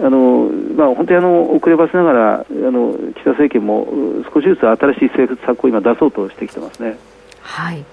[0.03, 3.87] あのまあ、本当にあの遅ればせながらあの岸田政権も
[4.33, 6.97] 少しずつ新しい政策を今出そうとしてきてますね。
[7.41, 7.83] はい。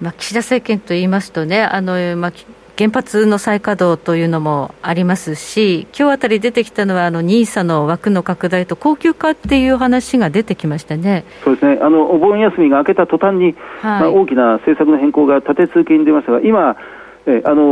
[0.00, 2.32] まあ、岸田政権といいますとねあの、まあ、
[2.80, 11.26] 原発の再稼働というのもありますし、今日あたり出てきたのは、あの NISA の枠の拡大と恒久化っていう話が出てきましたね。
[11.44, 11.78] そうですね。
[11.82, 16.74] あのお盆休みが明けた途端に、はい、まあ、大きな政策の変更が立て続けに出ましたが、今、
[17.26, 17.62] えあの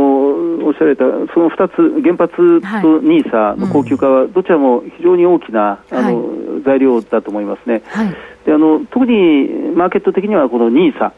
[0.65, 7.81] おっしゃられたその2つ、原発と NISA の高級化は、どちらも非常に大きな、あの、材料だと思いますね。
[7.87, 8.15] はい。
[8.45, 11.11] であの特にマーケット的にはこの NISA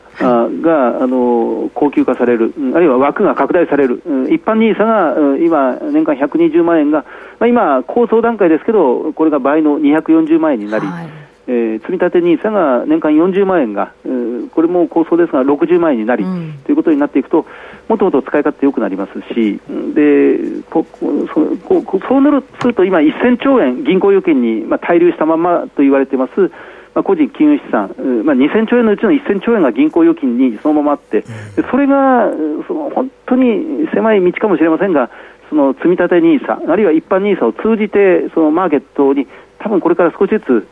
[0.62, 7.06] が、あの高級化される、あるいは枠が拡大される、一般 NISA が今、年間120万円が、
[7.40, 17.46] まあ、今、構想段階ですけど、これが倍の240万円になり、はいえー、積立 NISA が年間40万円が、えー、これも構想ですが60万円になり、うん、ということになっていくと、
[17.88, 19.60] もっともっと使い勝手良くなりますし、
[19.94, 20.86] でこ
[21.34, 26.52] そこそうなるすると、今、1000兆円、銀行預金に、まあ、滞留したままと言われています、
[26.94, 27.88] まあ、個人金融資産、
[28.24, 31.24] まあ、2000兆円のうちの1000兆円が銀行預金にそのままあって、
[31.70, 32.30] それが
[32.68, 35.10] その本当に狭い道かもしれませんが、
[35.50, 39.28] その積立 NISA、あるいは一般 NISA を通じて、そのマーケットに
[39.64, 40.68] 多分これから少しずつ、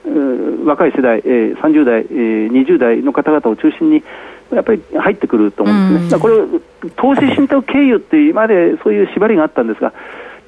[0.66, 4.04] 若い世代、えー、30代、えー、20代の方々を中心に、
[4.52, 9.94] やっぱり入ってくると思うんですね、うん、これ、投資信託経由って今までそういう縛りがあったんですが、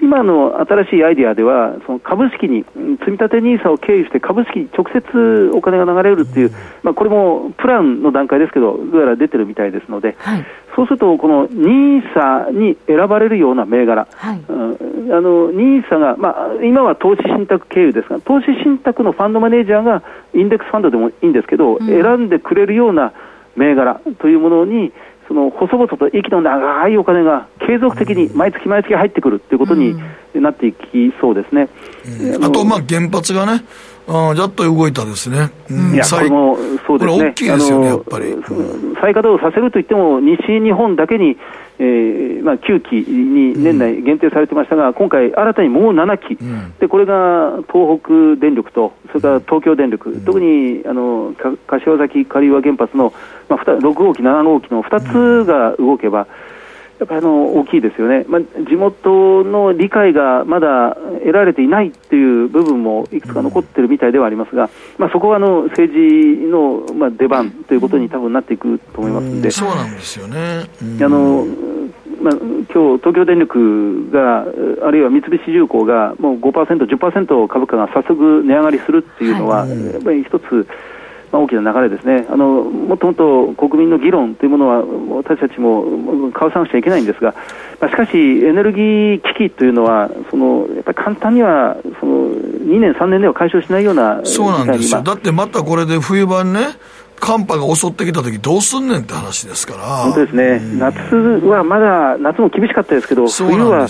[0.02, 2.66] 今の新しいアイデアでは、その株式に、
[3.06, 20.02] 積立 NISA を経由して株式に直接お金が流れるっていう、まあ、これもプランの段階ですけど、どうやら出てるみたいですので、はい、そうすると、この NISA に選ばれるような銘柄、はい、あの NISA が、まあ、今は投資信託経由ですが、投資信託のファンドマネージャーが
[20.34, 23.14] インデックスファンドでもいいんですけど、うん、選んでくれるような
[23.56, 24.92] 銘柄というものに、
[25.32, 29.96] その細々と息の長いお金が継続的に毎月毎月入ってくるということに
[30.34, 31.70] なっていきそうですね。
[32.36, 33.64] うん、あと、まあ、原発がね、
[34.10, 38.36] あやっと動いたですね、うん、いやこれもそうですね、大きいですよね、やっぱり、
[39.00, 41.38] 再稼働させるといっても、西日本だけに、
[41.84, 51.34] えーまあ、9期に年内限定されてましたが、うん、今回、新たにもう7期、うん、でこれが東北電力と、それから東京電力、うん、特にあの
[51.66, 53.12] 柏崎刈羽原発の、
[53.50, 56.28] まあ、6号機、7号機の2つが動けば、
[57.02, 70.70] やっぱりあの大きいですよね、まあ、地元の理解がまだ得られていないっていう部分もいくつか残ってるみたいではありますが、まあ、そこはあの政治のまあ出番ということに多分なっていくと思いますんで、そうなんですよね。
[71.02, 71.48] あの
[72.22, 74.42] まあ、今日東京電力が、
[74.86, 80.68] あるいは三菱重工が、もう5%、10%株価が早速値上がりするっていうのは、はい、やっぱり一つ、
[81.32, 82.26] まあ、大きな流れですね。
[82.30, 84.84] あの、もっともっと国民の議論というものは、
[85.18, 85.86] 私たちも
[86.34, 87.34] 交わさなくちゃいけないんですが、
[87.80, 96.60] まあ、しかし、エネルギー危機というのは、そのやっぱり簡単にはその2年、3年では解消しないようなそうなんですよ、だってまたこれで冬版ね、
[97.22, 99.84] 寒波が襲ってきた時どうすんねんって話ですから。
[99.84, 103.88] 本当ですね、夏はまだ、夏も厳しかったですけど、冬は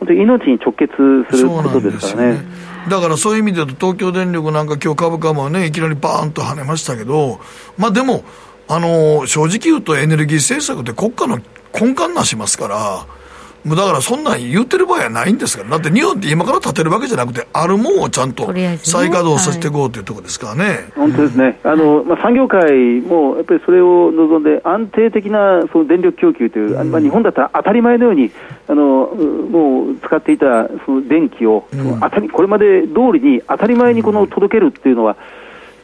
[0.00, 0.92] 本当に命に直結
[1.30, 2.44] することですからね。
[2.90, 7.38] だからそういう意味で言うと、東京電力なんか今日株価もね、いきなりバーンと跳ねましたけど、
[7.78, 8.24] まあでも、
[8.68, 11.38] あの、正直言うとエネルギー政策って国家の
[11.72, 13.06] 根幹なしますから、
[13.64, 28.32] もうだからそんなん言ってる場合はないんですから、だって日本って今から建てるわけじゃなくて、あるもんをちゃんと再稼働させていこうというところですからね、はい、本当ですね、あのまあ、産業界もやっぱりそれを望んで、安定的なその電力供給という、うん、まあ、日本だったら当たり前のように、
[28.66, 35.16] あのもう使っていたその電気を、うん、当たりこれまで通りに当たり前にこの届けるっていうのは、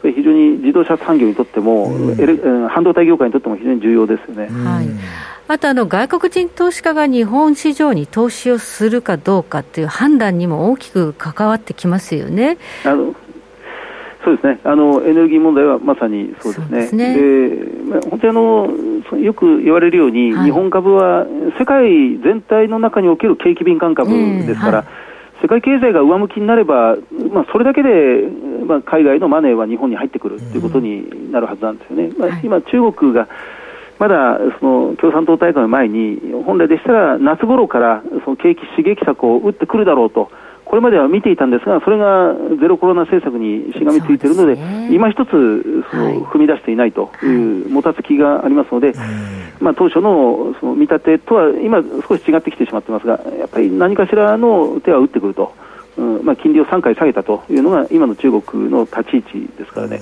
[0.03, 4.49] 非常に自動車産業にとっても、うん、半導体業界にとっても非常に重要ですよね。
[4.49, 4.87] はい
[5.51, 12.59] あとあの外国人投資家が日本市場に投資をするかどうかっていう判断にも大きく関わってきますよね。
[12.85, 13.15] あの
[14.23, 17.15] そうですねあのエネルギー問題はまさにそうですね。
[17.15, 21.27] で、ね、まあ、本当にあのよく言われるように、はい、日本株は
[21.59, 24.71] 世界全体の中における景気敏感株ですから。
[24.71, 25.08] えーはい
[25.41, 26.97] 世界経済が上向きになれば、
[27.33, 27.89] まあ、それだけで、
[28.67, 32.11] まあ、海外のマネーは日本に入ってくるということになるはずなんですよね。
[32.19, 33.29] まあ、今、中国が
[33.99, 40.31] まだその共産党大会の前に、本来でしたら夏頃からその景気刺激策を打ってくるだろうと、
[40.69, 45.31] これまでは見ていたんですが、それがゼロコロナ政策にしがみついているので、でね、今一つ
[45.91, 48.93] その踏み出していないという、もたつきがありますので、
[49.61, 55.53] まあ、当初のその見立てとは今、少し違ってきてしまってますが、やっぱり何かしらの手は打ってくると。
[55.97, 60.01] うんまあ、金利を3回下げたというのが今の中国の立ち位置ですからね、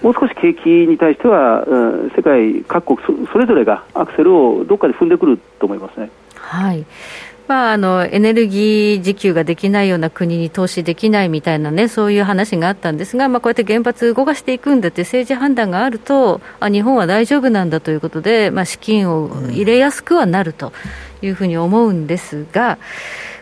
[0.00, 6.10] もう少し景気に対しては、うん、世界各国それぞれがアクセルをどっかで踏んでくると思いますね。
[6.36, 6.86] はい
[7.46, 20.72] まあ、あのエネルギー自給ができないような国に投資できないみたいなね、そういう話があったんですが、まあ、こうやって原発動かしていくんだって政治判断があると、あ日本は大丈夫なんだということで、まあ、資金を入れやすくはなると
[21.20, 22.78] いうふうに思うんですが。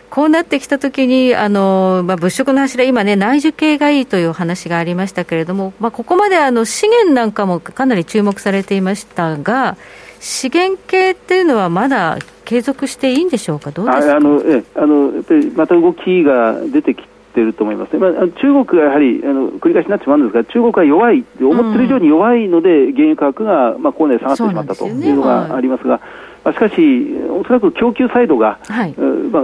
[0.09, 9.75] こうなってきたときに、あのまあ、物色の柱、今ね、内需系がいいという話がありましたけれども、まあ、ここまであの資源なんかもかなり注目されていましたが、
[10.23, 14.15] 資源系っていうのは、まだ継続していいんでしょうか、どうですか？
[14.15, 25.99] あのえあのやっぱりまた動きが出てきていると思います、ね、まあ、中国がやはりあの繰り返しになってしまうんですが、中国は弱い、思ってる以上に弱いので、原油価格が、まあ、高値下がってしまったというのがありますが。
[26.45, 29.43] まあ、しかし、おそらく供給サイドが、はい、まあ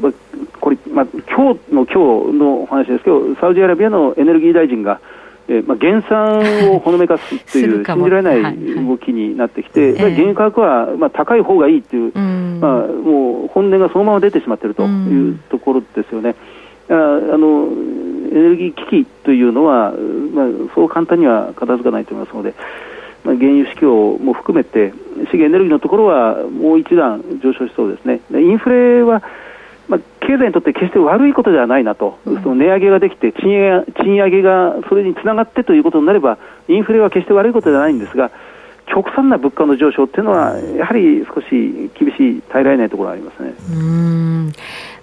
[0.00, 0.12] まあ、
[0.60, 4.98] これ、まあ今日の今日のお話ですけど、サウジアラビアのエネルギー大臣が、
[5.48, 8.56] えーまあ、減産をほのめかすという 信じられない
[8.86, 12.18] 動きになってきて、はいはい、原油価格は、まあ、高い方がいいという、う
[12.60, 16.34] まあ、もう本音がそのまま出てしまっているというところですよね。
[16.90, 17.68] あの
[18.30, 19.92] エネルギー危機というのは、
[20.34, 22.54] まあ、そう簡単には片付かないと思いますので、
[23.24, 24.92] まあ、原油市況も含めて
[25.30, 28.20] 資源エネルギーのところはもう一段上昇しそうですね。
[28.32, 29.22] インフレは
[29.88, 38.30] まあ、経済にとって決して悪いことではないなと、うん、その値上げができて賃上げ、賃上げがそれにつながってということになれば、インフレは決して悪いことではないんですが、
[38.86, 43.54] 極端な物価の上昇っていうのは、やはり少し厳しい、耐えられないところがありますね。
[43.70, 44.52] うん。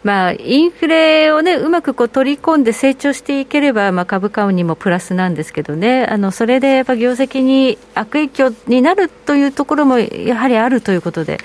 [0.04, 11.40] まあ、インフレを、ね、うまくこう取り込んで成長していければ、まあ、株価にもプラスなんですけどね、あのそれでやっぱ業績に悪影響になるというところもやはりあるということで、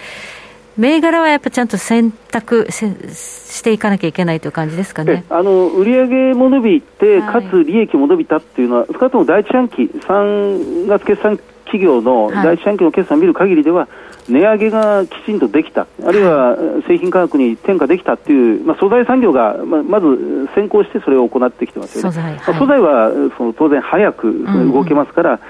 [0.77, 5.25] 銘柄はやっぱちゃんと選択していかなきゃいけないという感じですかね。
[5.29, 13.89] あの売上も伸びて、かつ利益も伸びたっていうのは、少なくとも第一四半期、3月決算企業の第一四半期の決算を見る限りでは、
[14.29, 16.57] 値上げがきちんとできた、あるいは
[16.87, 22.11] 製品価格に転嫁できたっていう、まあ、素材産業がままず先行してそれを行ってきてますよね。
[22.11, 25.41] 素材,、はい、素材はその当然早く動けますから、うんうん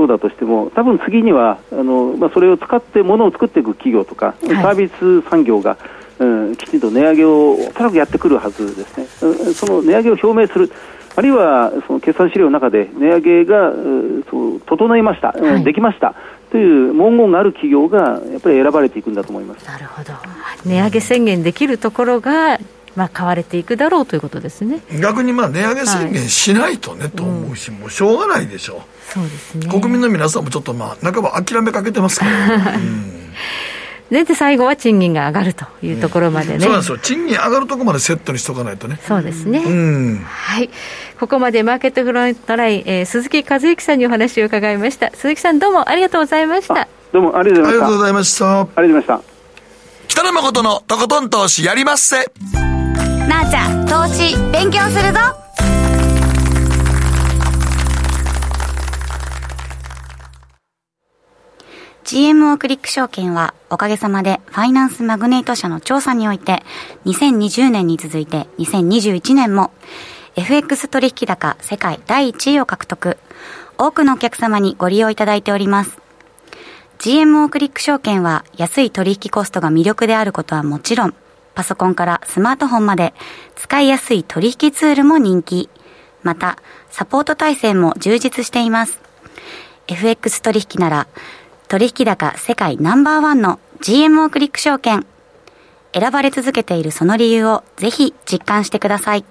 [0.00, 5.76] そうだとしても、多分次にはあの、まあ、それを使って物を作っていく企業とか、サービス産業が、
[6.18, 9.04] うん、きちんと値上げをおそらくやってくるはずですね、
[9.52, 10.72] その値上げを表明する、
[11.16, 13.72] あるいはその決算資料の中で値上げが
[14.30, 16.14] そう整いました、はい、できました
[16.50, 19.66] という文言がある企業がやっぱり選ばれていくんだと思います。
[19.66, 20.14] なるほど、
[20.64, 22.58] 値上げ宣言できるところが
[22.96, 24.80] まあ、買われていくだろうということですね。
[25.00, 33.30] 逆にまあ値上げ宣言しないとね、はい、と思うし、もうしょうがないでしょう、そうですね、国民の皆さんもちょっと、まあ、半ば諦めかけてますから、 うん。
[34.10, 36.98] でで最後は賃金が上がるというところまでね、そうなんですよ。
[36.98, 38.98] 賃金上がるところまでセットにしとかないとね。
[39.06, 40.24] そうですね、うん。
[40.26, 40.68] はい。
[41.20, 45.12] ここまでマーケットフロントライン、えー鈴木和之さんにお話を伺いました。
[45.14, 46.88] 鈴木さんどうもありがとうございました。
[47.12, 47.78] どうもありがとうございました。
[47.78, 48.46] ありがとうございました。
[48.50, 49.40] ありがとうございました。
[50.08, 52.16] 北野誠のとことん投資やりまっせ
[53.30, 55.20] なあちゃん投資勉強するぞ。
[62.02, 66.64] GMO クリック証券はおかげさまでファイナンスマグネート社の調査において
[67.04, 69.70] 2020年に続いて2021年も
[70.34, 73.16] FX 取引高世界第1位を獲得。
[73.78, 76.00] 多くのお客様にご利用いただいております。
[76.98, 81.14] GMO クリック証券は安い取引コストが魅力であることはもちろん
[81.60, 83.12] パソコンからスマートフォンまで
[83.54, 85.68] 使いやすい取引ツールも人気
[86.22, 86.56] また
[86.88, 88.98] サポート体制も充実しています
[89.86, 91.06] FX 取引なら
[91.68, 95.04] 取引高世界ナンバーワンの GMO クリック証券。
[95.92, 99.24] 選ばれ続けているその理由をぜひ実感してください。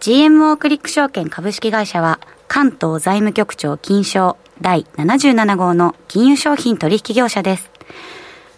[0.00, 2.18] GMO クリック証券株式会社は
[2.48, 7.70] 関東財務局長金賞第77号の金融商品取引業者です。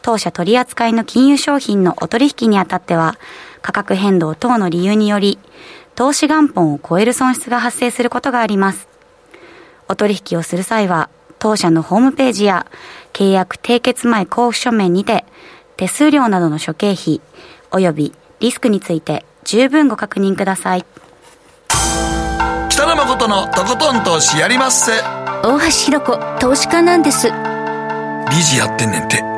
[0.02, 3.16] 当社取扱いの金融商品のお取引にあたっては
[3.62, 5.38] 価格変動等の理由により
[5.94, 8.88] 投資元本を超える損失が発生することがあります。
[9.88, 12.66] お取引をする際は当社のホームページや
[13.12, 15.24] 契約締結前交付書面にて
[15.76, 17.20] 手数料などの諸経費
[17.70, 20.84] 及びリスクについて十分ご確認ください。
[22.68, 24.92] 北野誠のとことん投資やりまっせ。
[25.44, 27.28] 大橋ひろ子投資家なんです。
[27.28, 29.31] 理事やってんねんて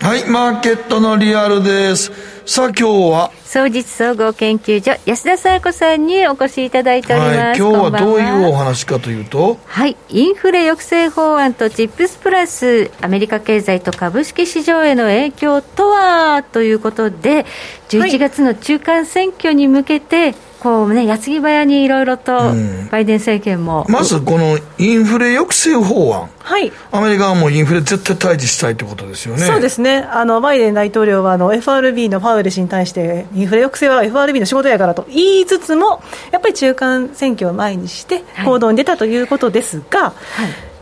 [0.00, 2.12] はいマーケットのリアルです。
[2.44, 3.30] さあ今日は？
[3.42, 9.58] 総実総合研究所安田沙子さんにお越しいただいております、はい、今日はどういうお話かというと？
[9.64, 16.42] はい、インフレ抑制法案とチップスプラスアメリカ経済と株式市場への影響とは？
[16.42, 17.46] ということで
[17.88, 20.34] 11月の中間選挙に向けて、
[20.64, 22.88] こうね矢継ぎ早にいろいろとうん。
[22.90, 26.30] バイデン政権も、まずこのインフレ抑制法案。
[26.42, 29.42] はい、アメリカはもうインフレ絶対退治したいってことですよね。
[29.46, 30.06] そうですね。
[30.10, 36.02] あの、バイデン大統領はあの FRB のパウエル氏に対して、インフレ抑制は FRB の仕事やからと言いつつも、
[36.32, 38.46] やっぱり中間選挙を前にしてはい。
[38.46, 40.12] 行動に出たということですが、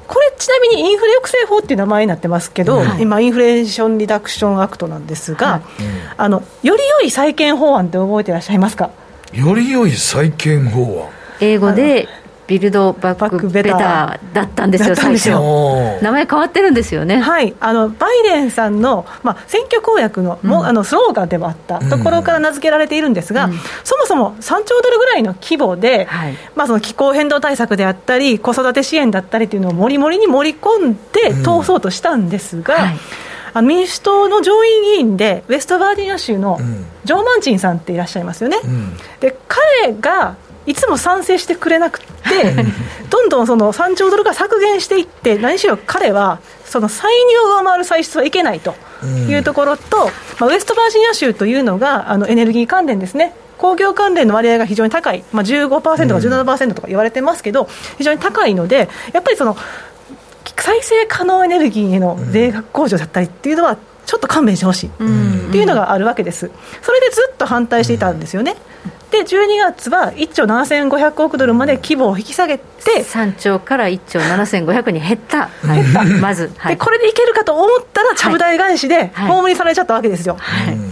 [0.09, 3.03] これ、ちなみにインフレ抑制法っていう名前になってますけど、はい。
[3.03, 5.63] 今、 Inflation Reduction Act なんですが、はい。
[6.19, 8.91] あのより良い再建法案って覚えてらっしゃいますか？
[9.33, 11.23] より良い再建法案。
[11.41, 12.07] 英語で
[12.47, 15.31] Build Back Better だったんですよ、最初。
[16.03, 17.17] 名前変わってるんですよね。
[17.17, 23.49] はい、あのバイデンさんの、まあ、選挙公約の,、もあのスローガンでもあったところから名付けられているんですが、
[23.85, 26.37] そもそも3兆ドルぐらいの規模で、はい。
[26.55, 32.99] まあ、その気候変動対策であったり、子育て支援だったりというのをもりもりに盛り込んで通そうとしたんですが、はい
[33.55, 36.87] あの民主党の上院議員で、ウェストバージニア州のん。
[37.05, 38.59] ジョー・マンチンさんっていらっしゃいますよね。
[38.59, 38.97] ん。
[39.21, 40.37] で彼が
[40.67, 42.07] いつも賛成してくれなくて、
[43.11, 48.75] どんどんその3兆ドルが削減していって、何しろ彼は、その歳入を上回る歳出はいけないと
[49.29, 50.07] いうところと、
[50.39, 53.35] まあ、ウエストバージニア州というのがあのエネルギー関連ですね。
[53.59, 59.57] 工業関連の割合が非常に高い、まあ、15%か17%とか言われてますけど、非常に高いので、やっぱりその
[60.57, 64.93] 再生可能エネルギーへの税額控除だったりっていうのは、ちょっと勘弁してほしいっ
[65.53, 66.51] ていうのがあるわけです、
[66.83, 68.57] それでずっと反対していたんですよね。
[69.11, 72.65] で12月は1兆7500億ドルまで規模を引き下げて、
[73.05, 75.51] 3兆から1兆7500に減った、
[76.21, 76.77] まず、はい。
[76.77, 79.29] でこれでいけるかと思ったら、ちゃぶ台返しではい。
[79.29, 80.39] 葬りされちゃったわけですよ、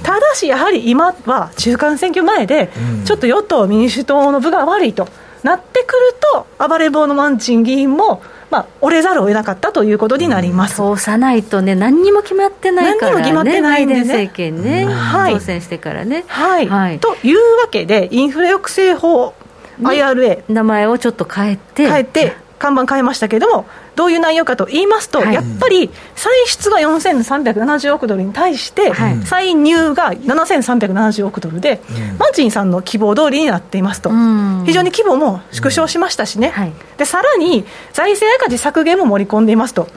[0.02, 2.70] ただし、やはり今は中間選挙前で、
[3.06, 5.08] ちょっと与党・民主党の分が悪いと
[5.42, 10.76] なってくると、暴れ坊のマンチン議員も、まあ、折れざるを得なかったということになります。
[10.76, 14.00] 通さないとね、何にも決まってないから、ね、何にも決まってないんでね。
[14.00, 15.34] 政権ね、はい。
[15.34, 16.68] 当選してからね、はい。
[16.68, 16.98] はい。
[16.98, 19.34] というわけで、インフレ抑制法、
[19.82, 23.66] IRA、名前をちょっと変えて、変えて、看板変えましたけれども、
[23.96, 25.34] どういう内容かと言いますと、はい。
[25.34, 29.20] やっぱり歳出が4370億ドルに対して、はい。
[29.24, 31.80] 歳入が7370億ドルで、
[32.18, 34.64] マンチンさんの希望通りになっていますと、ん。
[34.66, 36.72] 非常に規模も縮小しましたしね、はい。
[36.96, 39.88] でさらに財政赤字削減も盛り込んでいますという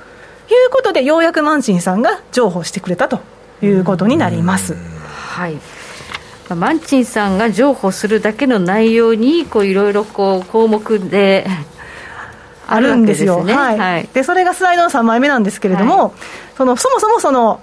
[0.71, 3.21] ことで、ようやくマンチンさんが譲歩してくれたと
[3.61, 4.75] いうことになります。
[5.05, 5.53] はい。
[5.53, 5.59] ま
[6.51, 11.47] あマンチンさんが譲歩するだけの内容にこういろいろこう項目で
[12.75, 13.53] あるんですよ、ですね。
[13.55, 14.23] はい。
[14.23, 16.13] それがスライドの3枚目なんですけれども、
[16.57, 17.59] そのそもそもその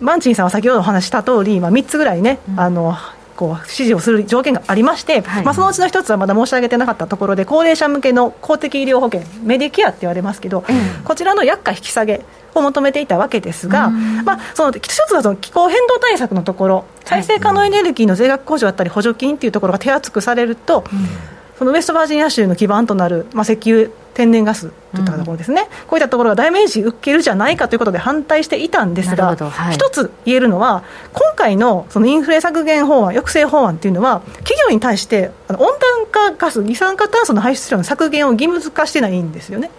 [0.00, 2.94] マンチンさんは先ほどお話しした通り、まあ、3つぐらいね、あの
[3.36, 10.62] こう支持をする条件がありまして、まあ、そのうちの一つはまだ申し上げてなかったところで、高齢者向けの公的医療保険、メディケアって言われますけど、
[11.04, 12.22] こちらの薬価引き下げ
[12.54, 20.84] を求めていたわけですが、まあ、その一つはその気候変動対策のところ、再生可能エネルギーの税額控除だったり、補助金っていうところが手厚くされると、
[21.58, 23.90] そのウェストバージニア州の基盤となる、まあ、石油、
[24.20, 30.82] 天然ガスといったところですね、こういったところがダメージ受けるじゃないかということで反対していたんですが、はい、一つ言えるのは、
[31.14, 35.70] 今回のそのインフレ削減法案、抑制法案っていうのは、企業に対して温暖
[36.10, 39.70] 化ガス、二酸化炭素の排出量の削減を義務化してないんですよね。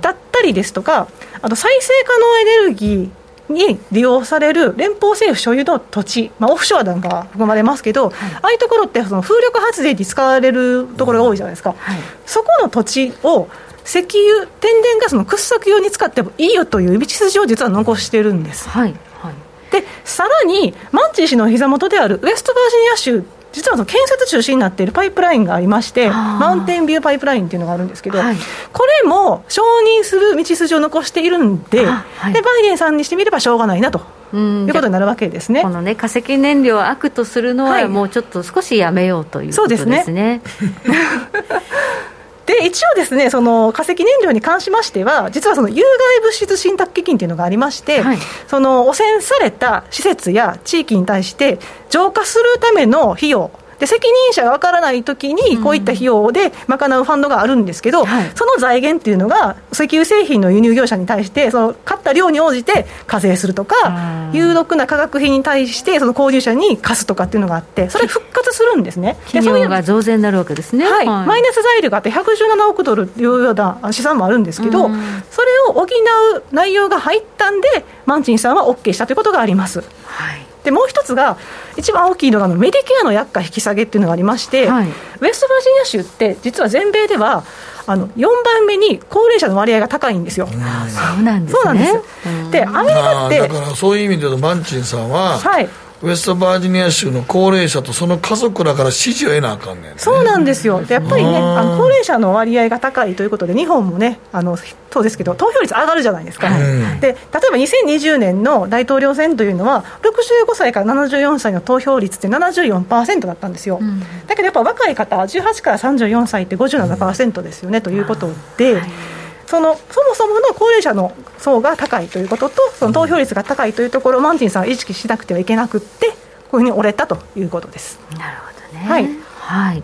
[0.00, 1.06] だったりですとか、
[1.40, 3.08] あと再生可能エネルギー
[3.48, 13.48] に利用される連邦政府所有の土地、まあ、オフショアなんかが含まれますけど、はい、ああいうところってその風力発電に使われるところが多いじゃないですか、はい、そこの土地を
[13.84, 18.68] 石油、天然ガスの掘削用に使ってもいいよという道筋を実は残してるんです。
[18.68, 18.94] はい。
[19.20, 19.34] はい、
[19.70, 23.24] でさらにマンチー氏の膝元であるウエストバージニア州
[23.54, 28.36] 実はその建設中心になっているパイプラインがありまして、マウンテンビューパイプラインっていうのがあるんですけど、はい、
[28.72, 29.62] これも承
[30.00, 34.02] 認する道筋を残しているんで、はい、でバイデンさんにしてみればしょうがないなと。
[34.34, 35.62] いうことになるわけですね。
[35.62, 40.02] このね化石燃料を悪とするのは、もうちょっと少しやめようということですね。
[40.04, 40.42] そうですね
[42.46, 48.18] で一応ですね、その化石燃料に関しましては、実はその有害物質信託基金というのがありまして、はい、
[48.48, 53.50] その汚染された施設や地域に対して、浄化するための費用、
[53.84, 69.16] で責任者が分からないときに、こういった費用で賄うファンドがあるんですけど、うんはい、その財源っていうのが、石油製品の輸入業者に対して、その買った量に応じて課税するとか、有毒な化学品に対して、その購入者に貸すとかっていうのがあって、それ復活するんですね。
[69.30, 70.84] 企業が増税になるわけですね。
[70.84, 74.88] はい、はい、マイナス材料があって、117億ドルというような試算もあるんですけど、
[75.30, 79.80] それを補う内容が入ったんで、マンチンさんは OK したということがあります。
[80.06, 81.36] はいでもう一つが、
[81.76, 87.44] 一番大きいのがメディケアの薬価引き下げっていうのがありまして、はい、ウェストバージニア州って、実は全米では
[87.86, 90.48] あの4番目に高齢者の割合が高いんですよ。
[90.48, 92.50] そうなんですね。
[92.50, 95.68] で、アメリカって、だからそういう意味で言うと、マンチンさんは、はい、
[96.04, 118.28] ウェストバージニア州の高齢者とその家族らから支持を得なあかんねん、ね、そうなんですよ、でやっぱりね、あの高齢者の割合が高いということで、日本もね、あのそうですけど、投票率上がるじゃないですか、うん、で例えば2020年の大統領選というのは、65歳から74歳の投票率って74%だったんですよ、うん、だけどやっぱ若い方、18から34歳って57%ですよね、うん、ということ
[118.58, 118.74] で。
[118.74, 126.08] はいそのそもそもの高齢者の層が高いということと、その投票率が高いというところをマンティンさんは意識しなくてはいけなくって、
[126.50, 127.98] こういうふうに折れたということです。
[128.18, 129.08] なるほどね、はい。
[129.44, 129.82] はい、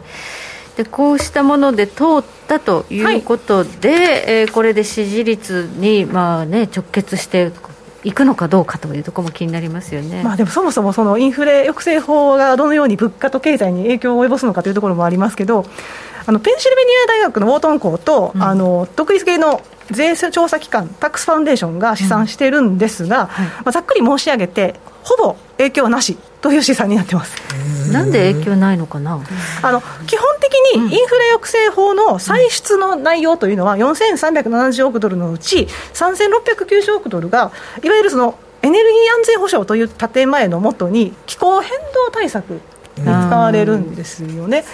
[0.77, 7.53] でこうしたもので通ったということで、はい、えー、これで支持率に、まあね、直結して
[8.03, 15.67] いくのかどうかというところも気になりますよね、まあ、でもそもそもそのインフレ抑制法がどのように物価と経済に影響を及ぼすのかというところもありますけど、
[16.27, 19.61] あのペンシルベニア大学のウォートン校と、うん、あの独立系の
[19.91, 27.91] 税制調査機関、タックスファウンデーションが試算しているんですが、うんはい、まあ、ざっくり申し上げて、ほぼ影響なしという試算になってます。
[27.91, 29.21] なんで影響ないのかな？
[29.63, 37.51] あの基本的にインフレ抑制法の歳出の内容というのは、4370億ドルのうち、3690億ドルが、
[37.83, 42.61] いわゆるそのエネルギー安全保障という建前のもとに、気候変動対策に
[43.03, 44.65] 使われるんですよね。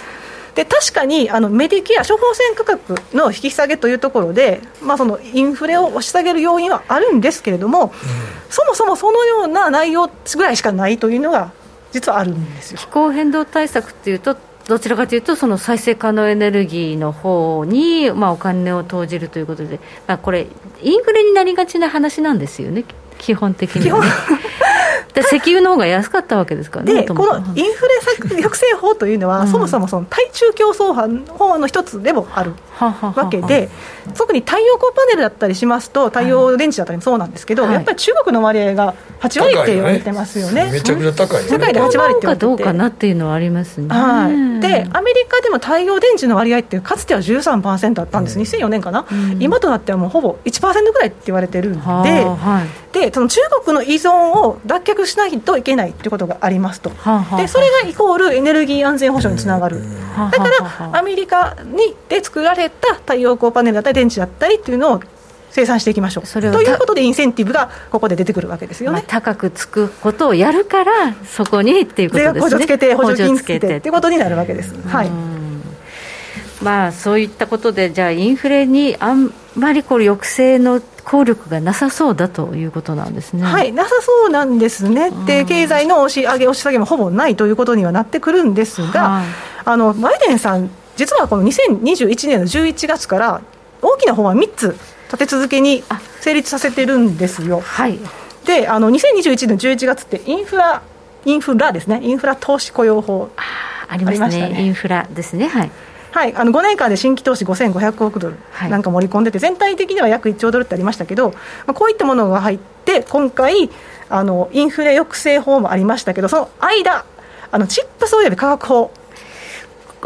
[0.57, 7.89] で確かにあのメディケア、処方箋価格の引き下げというところで、まあ、そのインフレを押し下げる要因はあるんですけれども、うん、
[8.49, 11.51] そもそもそのような内容ぐらいしかないというのが、
[11.91, 12.79] 実はあるんですよ。
[12.79, 14.35] 気候変動対策っていうと、
[14.67, 20.47] どちらかというと、その再生可能エネルギーの方にまに、あ、お金を投じるということで、まあ、これ、
[20.81, 22.83] インフレになりがちな話なんですよね、
[23.17, 24.11] 基本的には、ね。
[25.17, 27.01] で石油の方が安かったわけですからね。
[27.01, 27.97] で、このインフレ
[28.35, 30.93] 抑制法というのは、うん、そもそもその対中競争
[31.27, 33.69] 法の一つでもあるわけで、
[34.15, 40.65] 特に太陽光パネルだったりしますと、太陽電池だったりもそうなんですけど、はい、やっぱり中国の割合が8割って言われてますよね。
[40.65, 40.71] ね。
[40.73, 43.87] めちゃくちゃ高い、ね、世界で8割ってかどうかなっていうのはありますね。
[43.89, 56.89] はい、で、アメリカでも太陽電池の割合って、かつては13%あったんです、うん、2004年かな、うん、今となってはもうほぼ1%ぐらいって言われてるんで、はい、でその中国の依存を脱却しないといけないということがありますと、
[57.37, 59.81] でそれがイコールエネルギー安全保障につながる、
[60.31, 60.49] だか
[60.89, 65.01] らアメリカにで作られた太陽光パネルだったり電池だったりっていうのを
[65.49, 66.27] 生産していきましょう。
[66.27, 72.39] ということでインセンティブがここで出てくるわけですよね、まあ、高くつくことをやるからそこにっていうことですね。
[72.41, 74.75] 補助つけて補助金つけてっていうことになるわけです。
[74.87, 75.09] はい。
[76.61, 83.41] まあそういったことでじゃあインフレにあんまりこれ抑制の効力がなさそうだということなんですね。
[83.41, 89.25] はい、なさそうなんですね、で経済の押し上げ、押し下げもほぼないということにはなってくるんですが、はい、
[89.63, 93.41] あのバイデンさん、実はこの2021年の11月から、
[93.81, 95.81] 大きな法案3つ、立て続けに
[96.19, 97.61] 成立させてるんですよ。
[97.61, 97.97] はい、
[98.45, 100.81] であの2021年の11月ってインフラ、
[101.23, 103.29] インフラですね、インフラ投資雇用法。
[103.87, 104.61] ありましたね、ね。
[104.61, 105.47] インフラですね。
[105.47, 105.71] はい
[106.11, 108.37] はい、あの5年間で新規投資5500億ドル
[108.69, 111.37] なんか盛り込んでて、全体的には約1兆ドルってありましたけど、ま
[111.67, 113.69] あ、こういったものが入って、今回
[114.09, 117.05] あの、インフレ抑制法もありましたけど、その間、
[117.51, 118.91] あのチップスおよび価格法、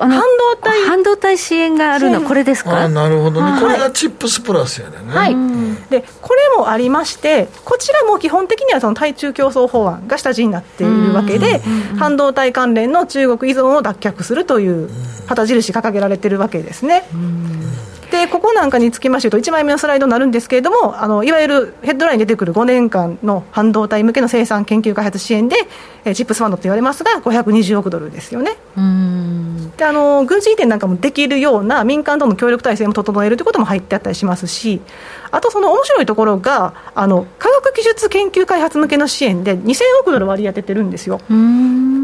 [0.08, 0.26] 半導
[0.62, 0.82] 体。
[0.88, 2.90] 半導体支援があるのこれですか？
[2.90, 5.36] なるほどね、これがチップスプラスやねはい、
[5.90, 11.60] でこれもありましてこちらも基本的にはその対中競争法案が下地になっているわけで
[11.98, 14.90] 半導体関連の中国依存を脱却するという
[15.28, 17.04] 旗印掲げられてるわけですね。
[18.12, 25.56] でここなんかにつきましてと1枚目のスライドになるんですけれどもあのいわゆるヘッドラインに出てくる5年間の半導体向けの生産研究開発支援で、
[26.04, 28.58] えチップスファンドと言われますが520億ドルですよね。
[29.78, 34.82] であの軍事移転なんかもできるような民間との協力体制も整えるということも入ってあったりしますし
[35.32, 41.20] あとその面白いところがあの科学技術研究開発向けの支援で2000億ドル割り当ててるんですよ。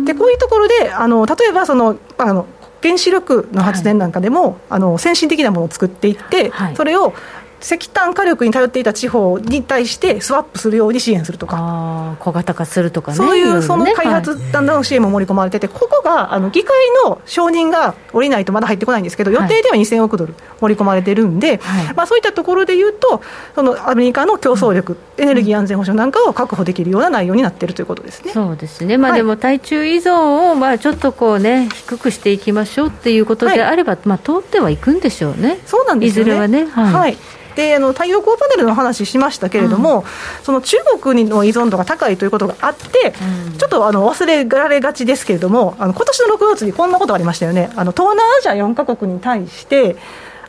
[0.06, 2.46] でこういうところであの例えばそのあの
[2.88, 7.14] 原子力の発電なんかでも、はい、あの先進的なものを作っていって、はい、それを
[7.62, 12.16] 石炭火力に頼っていた地方に対してスワップするように支援するとか。
[12.20, 23.22] 小型化するとかねそういうその開発だんだん支援も盛り込まれてて、ここがあの議会の承認が下りないとまだ入ってこないんですけど予定では2000億ドル盛り込まれてるんで、はい、まあ、そういったところでいうと
[23.56, 28.32] そのアメリカの競争力、うん、エネルギー安全保障なんかを確保できるような内容になっているということですね。
[28.32, 35.60] そうですね、まあ、でも対中依存をまあちょっとこうね低くしていきましょうっていうことであれば、はい、まあ、通ってはいくんでしょうね。
[35.66, 36.32] そうなんですよね。
[36.32, 36.66] いずれはね。
[36.66, 37.18] はい、はい
[37.58, 40.06] であの太陽光パネルの話しましたけれども、うん、
[40.44, 43.16] その中国の依存度が高いということがあって、
[43.50, 49.96] うん、ちょっとあの忘れられがちですけれども、あの今年の6月にこんなことがありましたよね、あの東南アジア4か国に対して、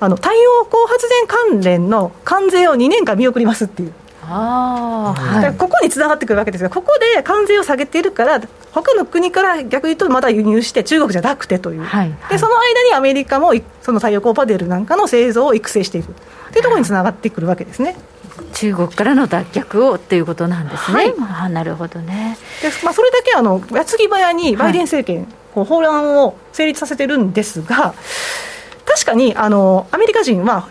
[0.01, 3.95] あの太陽光発電関連の関税を2年間見送りますっていう。
[4.31, 8.41] あはい、ここにつながってくるわけですが、ここで関税を下げているから、
[8.73, 12.11] 他の国から逆に言うと、まだ輸入して、中国じゃなくてという、はい。
[12.21, 13.53] はい、でその間にアメリカも
[13.83, 16.15] その太陽光パネルなんかの製造を育成していく。
[16.53, 17.97] というところにつながってくるわけですね。
[18.55, 21.15] 中国からの脱却をということなんですね、はい、
[21.45, 22.39] あなるほどね。
[22.63, 27.95] で、まあ、それだけあの矢継ぎ早にバイデン政権、はい、こう法案を成立させてるんですが、
[28.85, 30.69] 確かにあのアメリカ人は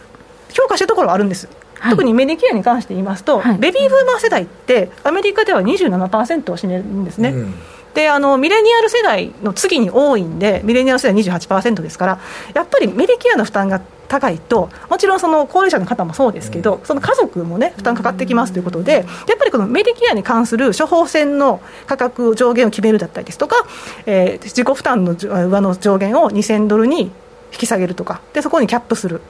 [0.53, 1.47] 評価してるところはあるんです、
[1.79, 7.29] はい、特にメディケアに関して言いますと、ベビーブーマー世代って、アメリカでは27%を占めるんですね。
[7.29, 7.53] うん。
[7.97, 12.19] であのミレニアル世代の次に多いんで、ミレニアル世代28%ですから、
[12.53, 23.65] やっぱりメディケアの負担が高いと、もちろんその高齢者の方もそうですけど、その家族もね、負担かかってきますということで、やっぱりこのメディケアに関する処方箋の価格上限を決めるだったりですとか、
[24.05, 27.11] えー、自己負担の上の上限を2000ドルに
[27.51, 29.21] 引き下げるとか、でそこにキャップする、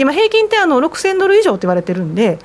[0.00, 2.38] 今、平均ってあの6000ドル以上と言われてるんで、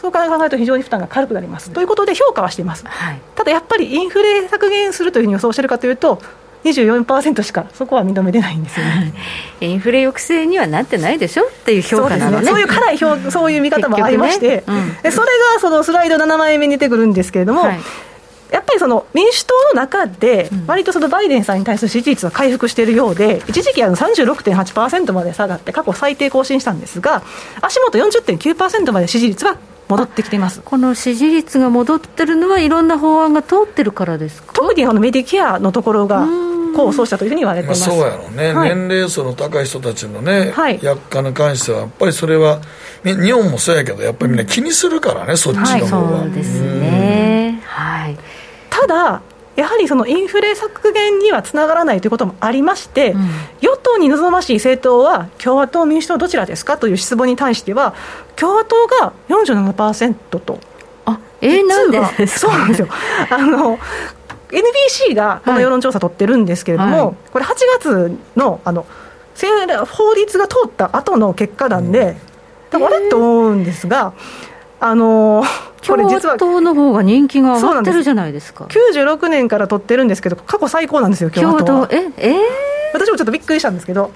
[0.00, 6.20] そう考えると非常に負担が軽くなります、ということで評価はしています、はい、ただやっぱりインフレ削減するというふうに予想しているかというと、
[6.64, 9.12] 24%しかそこは認めてないんですよね。
[9.60, 14.64] インフレ抑制にはなってないでしょっていう評価なのね、そう、ね,、いう辛い評そういう見方もありまして、ね。
[14.66, 17.80] うん、でそれがそのスライド7枚目に出てくるんですけれども、はい、
[18.52, 27.22] やっぱりその民主党の中で、割とそのバイデンさんに対する支持率は回復しているようで、一時期あの36.8%まで下がって、過去最低更新したんですが、
[27.60, 29.56] 足元40.9%まで支持率は
[29.88, 30.60] 戻ってきてます。
[30.64, 34.52] この支持率が戻ってるのは、いろんな法案が通ってるからですか？
[34.52, 36.26] 特にあのメディケアのところが
[36.74, 42.62] 功そうしたというふうに言われてます、まあ、そうやろうね、はい、年齢層の高い人たちのね、はい、薬価に関しては、やっぱりそれは、
[43.04, 46.12] 日本もそうやけど、やっぱりみんな気にするからね、そっちの方は。
[46.12, 48.18] はい、そうですね、はい、
[48.82, 49.22] ただ
[49.54, 53.20] やはりそのインフレ削減にはつながらないということもありまして、うん、
[53.60, 57.94] 与党に望ましい政党は共和党、民主党どちらですかという質問に対しては、
[58.34, 60.58] 共和党が47%と。
[61.04, 62.88] あえー、なんでそうなんですよ。
[63.30, 63.78] あの
[64.50, 68.86] NBC がこの世論調査取ってるんですけれども、はい、これ8月のあの
[69.86, 72.16] 法律が通った後の結果なんで、
[72.72, 74.12] うん、あれと思うんですが、
[74.80, 75.44] あの
[75.86, 78.66] 共和党の方が人気が上がってるじゃないですか。
[78.66, 78.98] です。
[78.98, 82.38] 96年から取ってるんですけど過去最高なんですよ共和党ええー、
[82.94, 84.12] 私もちょっとびっくりしたんですけど。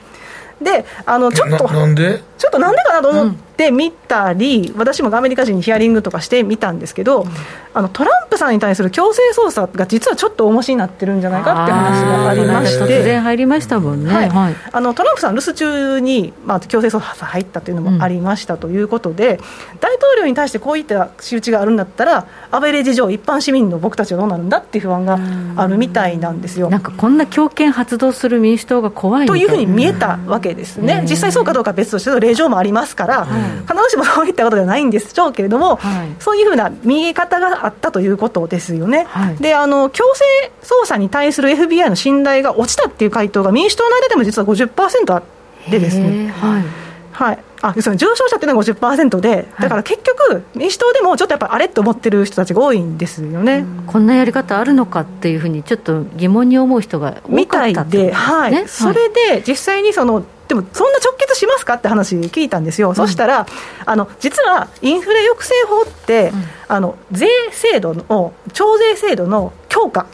[0.61, 2.23] であのちょっとなんで？
[2.39, 7.29] ちちょっとなんでかなと思って見たり、うん、私もアメリカ人にヒアリングとかしてみたんですけど、うん、
[7.75, 12.85] あのトランプさんに対する強制捜査が実はちょっと重しになってるんじゃないかって話がありまして。
[12.85, 14.29] 突然入りましたもんね、はい。
[14.29, 19.41] はい、あのトランプさん留守中に、まあ、強制捜査入ったというのもありましたということで、
[19.73, 25.19] うん、大統領に対してこういった仕打ちがあるんだったらアベレージ上一般市民の僕たちはどうなるんだっていう不安が
[25.57, 26.71] あるみたいなんですよ。
[26.71, 33.27] なんかこんな強権発動する民主党が怖いというふうに見えたわけですね、実際そうかどうかは別として例状もありますから、
[33.69, 40.25] 必ずしもそういったことではないんでしょうけれども、はい、そういうふうな見え方があったということですよね、はい、であの強制
[40.63, 45.23] 捜査に対する FBI の信頼が落ちたっていう回答が民主党の間でも実は50%あっ
[45.71, 46.29] てですね。
[46.29, 46.65] はい。
[47.13, 47.39] はい。
[47.63, 63.47] あその重症者っていうのが50%で、だから結局、民主党でもちょっとやっぱあれって思ってる人たちが多いんですよね、こんなやり方あるのかっていうふうに、ちょっと疑問に思う人が多かったみたいで、はい、それで実際にそのでもそんな直結しますかって話聞いたんですよ、うん、そしたら
[63.85, 70.07] あの実はインフレ抑制法って、うん、あの税制度の徴税制度の強化、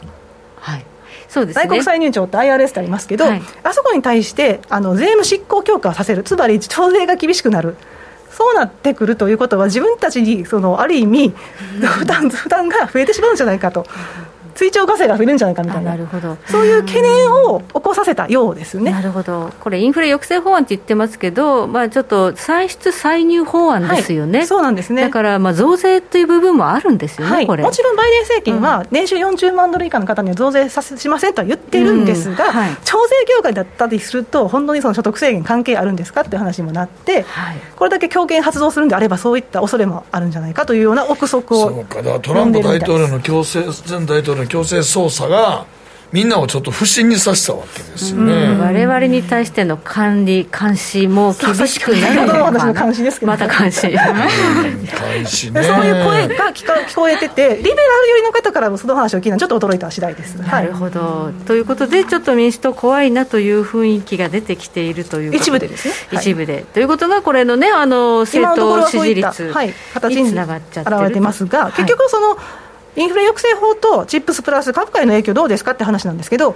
[0.57, 0.85] はい。
[1.29, 6.23] そうですね、内国歳入庁って IRS ってありますけど、はい、あそこに対してあの税務執行強化をさせる。
[6.23, 7.75] つまり徴税が厳しくなる。
[8.29, 11.33] そうなってくるということは自分たちにそのある意味
[11.81, 13.85] 負担負担が増えてしまうんじゃないかと
[14.55, 15.91] 追徴課税が増えるんじゃないかみたいな。
[15.91, 16.37] なるほど。
[16.45, 18.91] そういう懸念を起こさせたようですね。
[18.91, 25.01] なるほど、これ、インフレ抑制法案って言ってますけど、まあ、ちょっと歳出歳入法案ですよね、はい、そうなんですね。
[25.01, 27.63] だからまあ増税という部分もあるんですよね、はい、これ。
[27.63, 32.51] もちろんバイデン政権は、年収40万ドル以下の方には増税させしませんとは言ってるんですが、うん。
[32.51, 37.25] はい、徴税業界だったりすると、本当にその所得制限関係あるんですかっていう話にもなって、
[37.75, 41.69] これだけ強権発動するんであれば、そういった恐れもあるんじゃないかというような憶測を。
[41.69, 41.95] そうか。
[41.97, 45.65] だからトランプ大統領の強制前大統領の強制捜査が
[46.13, 60.35] みんなをちょっと不信にさせたわけですよね、われわれに対しての管理、監視も厳しくなるのかな、また監視、監視ね、そういう声が聞か聞こえてて、リベラル寄りの方からもその話を聞いたのちょっと驚いた次第です。
[60.35, 66.63] なるほど、はい、ということで、ちょっと民主党、怖いなという雰囲気が出てきているという一部でですね、はい、一部で。
[66.75, 69.51] ということが、これのね、あの政党支持率
[70.09, 72.37] につながっちゃってる現れてますが、結局その、
[72.95, 76.51] インフレ抑制法とチップスプラス株価への影響どうですかって話なんですけど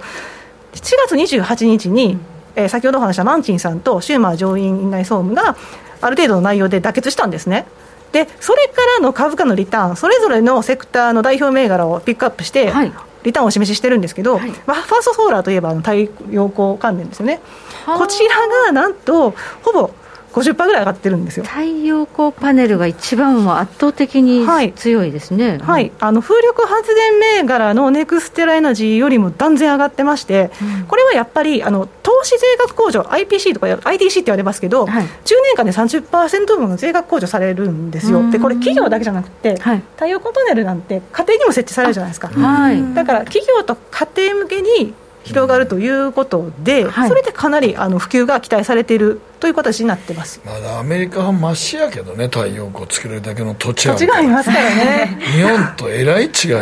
[0.72, 2.18] 7月28日に、
[2.54, 5.56] えー、先ほどお話したマンチンさんとシューマー上院院内総務が
[6.00, 7.66] ある程度の内容で妥結したんですね。
[8.12, 15.94] でそれからの株価のリターンそれぞれのセクターの代表銘柄をピックアップして、はい、リターンをお示ししてるんですけど、はい、まあ、ファーストソーラーといえばあの太
[16.30, 17.40] 陽光関連ですよね。
[17.86, 18.36] こちら
[18.66, 19.32] がなんと
[19.62, 19.90] ほぼ
[20.38, 21.44] 50%ぐらい上がってるんですよ。
[21.44, 35.08] 太陽光パネルが一番は圧倒的に強いですね、はい、はい、あの風力発電銘柄のネクステラエナジーよりも断然上がってまして、うん、これはやっぱりあの投資税額控除 IPC とか ITC って言われますけど、はい、10
[35.44, 50.40] 年間で30%分の税額控除されるんですよ、でこれ企業だけじゃなくて、はい、太陽光パネルなんて家庭にも設置されるじゃないですか、はい、だから企業と家庭向けに広がるということで、はい、それでかなりあの普及が期待されているという形になってます。
[50.44, 55.18] まだアメリカはましやけどね太陽光つけるだけの土地は土地がありますからね。
[55.32, 56.52] 日本とえらい違い日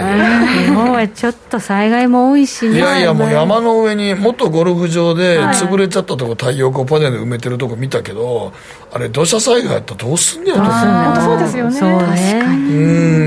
[0.74, 2.76] 本はちょっと災害も多いしね。
[2.76, 8.52] いやいやもう山の上に元ゴルフ場で潰れちゃったとこ太陽光パネル埋めてるとこ見たけど
[8.92, 11.20] あれ土砂災害やったらどうすんねやと。
[11.22, 11.78] そうですよね。
[11.78, 12.40] そうね。
[12.44, 12.52] う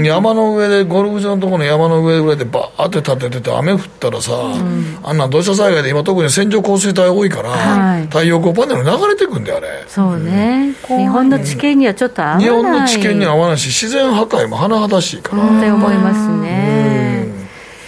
[0.02, 12.44] ん山の上でゴルフ場のところの山の上ぐらいでバーって立ててて雨降ったらさ、うん、あんな土砂災害で今特に線状降水帯多いから、はい、太陽光パネル流れてくんであれそうね、うん、日本の地形にはちょっと合わない。
[12.44, 15.46] 日本の地形には合わないし自然破壊も甚だしいから。
[15.46, 16.70] って思いますね。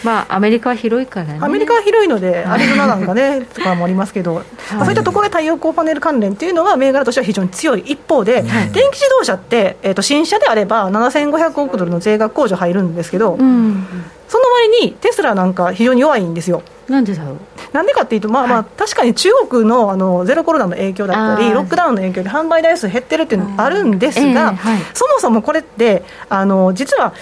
[0.04, 1.40] まあ、アメリカは広いからね。
[1.42, 7.82] アメリカは広いので、アリゾナなんかね、とかもありますけど、 そういったところで太陽光パネル関連っていうのは、銘柄としては非常に強い。
[7.82, 13.86] 一方で、はい、電気自動車って、えーと、新車であれば、7500億ドルの税額控除入るんですけど、うん、
[14.32, 16.64] その割にテスラなんか非常に弱いんですよ。
[16.88, 17.38] なんでだろう？
[17.74, 27.14] なんでかっていうと、まあまあ、確かに中国のあのゼロコロナの影響だったり、ロックダウンの影響で販売台数減ってるっていうのがあるんですが、えーはい、そもそもこれって、あの実は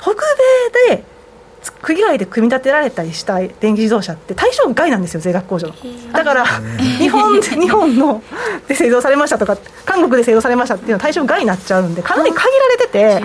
[0.00, 1.02] 北米で
[1.82, 5.74] 区議会で組み立てられたりした電気自動車って対象外なんですよ税額控除
[6.12, 6.44] だから
[7.08, 8.22] 日本日本の
[8.66, 13.22] で製造されましたとか韓国で製造されましたっていうのは対象外になっちゃうんでかなり限られてて。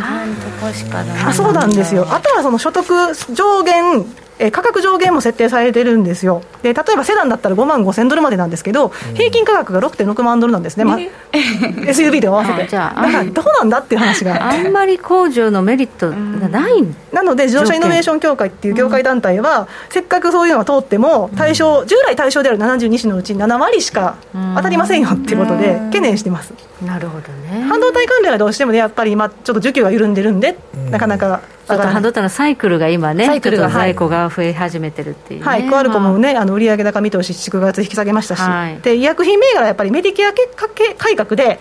[1.26, 2.08] あそうなんですよ。
[2.10, 2.86] あとはその所得
[3.34, 4.06] 上限
[4.40, 6.42] えー価格上限も設定されてるんですよ。
[6.62, 12.64] で例えばセダンだったら5万5000ドルまでなんですけど、平均価格が6.6万ドルなんですね、まあ、SUV で合わせて。
[12.64, 14.52] あじゃあだからどうなんだっていう話が。
[14.52, 16.16] あんまり工場のメリットが
[16.50, 16.82] ない。
[16.82, 24.16] んなので自動車イノベーション協会っていう業界団体は、せっかくそういうのが通っても対象、従来対象である72種のうち7割しか
[24.56, 26.54] 当たりませんよっていうことで懸念してます。
[26.86, 27.62] なるほどね。
[27.62, 30.58] 半導体関連はどうしてもねやっぱり今ちょっと需給が緩んでるんで、
[30.90, 36.46] なかなかちょっと半導体のサイクルが今ねサイクルが在庫が増え始めてるっていうね、はい、クアルコムもね、あ。
[36.46, 38.80] の売上高見通し、9月引き下げましたし、はい。
[38.82, 41.60] で医薬品銘柄はやっぱりメディケアけかけ改革で、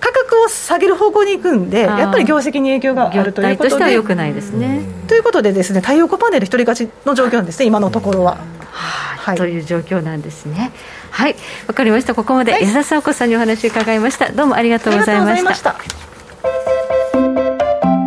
[0.00, 3.70] 価格を下げる方向に行くんで、やっぱり業績に影響があるということとで。
[3.70, 4.02] 業態しては良。
[4.02, 8.38] くないですね、ということでですね、太陽光パネル一人勝ちの状況なんですね、今のところは。
[8.70, 9.36] はい。
[9.36, 10.72] という状況なんですね。
[11.10, 11.36] はい。
[11.66, 12.14] わかりました。
[12.14, 14.30] ここまで安田沙子さんにお話を伺いました。
[14.30, 15.54] どうもありがとうございました。
[15.54, 15.76] した。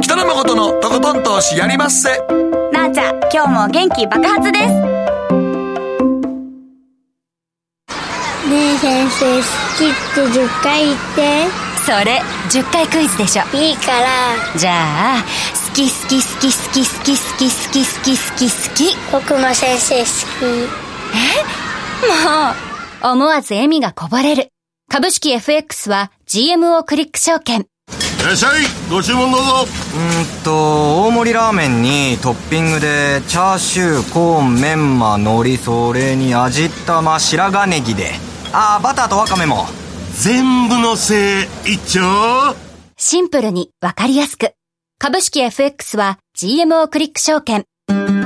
[0.04, 2.37] 北野誠のとことん投資やりまっせ
[2.88, 4.66] なあちゃん今日も元気爆発です。
[8.48, 9.44] ねえ先生好
[9.78, 11.48] きって10回言って。
[11.86, 13.44] それ10回クイズでしょ。
[13.58, 14.08] いいから。
[14.58, 15.24] じゃあ
[15.70, 18.18] 好き好き好き好き好き好き好き好き。
[18.18, 20.46] 好き好き僕も先生好
[22.08, 23.12] もう。
[23.14, 24.50] 思わず笑みがこぼれる。
[24.90, 27.62] 株式 FX は GMO クリック証券。
[27.62, 27.77] い
[28.26, 28.64] らっしゃい。
[28.90, 29.52] ご注文どうぞ。
[29.64, 38.12] うーんと大盛りラーメンにトッピングでチャーシューコーンメンマ海苔それに味玉白髪ネギで。
[38.52, 39.66] ああバターとワカメも。
[40.14, 42.56] 全部のせい一丁。
[42.98, 44.54] シンプルにわかりやすく。
[45.00, 47.66] 株式 FX は GMO クリック証券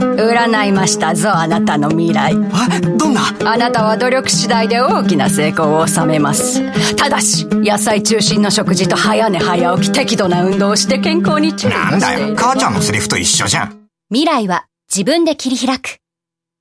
[0.02, 2.34] 占いましたぞあなたの未来。
[2.34, 3.22] どんな？
[3.45, 6.62] あなたは努力次第で大きな成功を収めます。
[6.95, 12.36] ただし野菜中心の食事と早寝早起き適度な運動をして健康に注意なんだよ。
[12.36, 13.88] 母ちゃんのセリフと一緒じゃん。
[14.10, 15.97] 未来は自分で切り開く。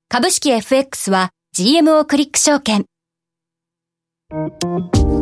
[0.09, 2.85] 株式 FX は GMO クリック証券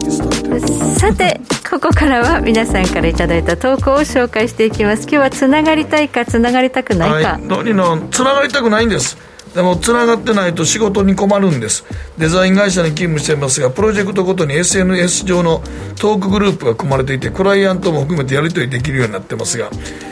[0.10, 1.39] さて
[1.70, 5.03] ここからは皆さんからいただいた投稿を紹介していきます。
[5.03, 9.28] 今日はつながりたいかつながりたくないか、はい、何のつながりたくないんです。
[9.53, 11.85] でもつながってないと仕事に困るんです。
[12.17, 15.63] デザイン会社に勤務していますがプロジェクトごとに SNS 上の
[15.99, 19.69] トークグループが組まれていてクライアントも含めてやり取りできるようになってますが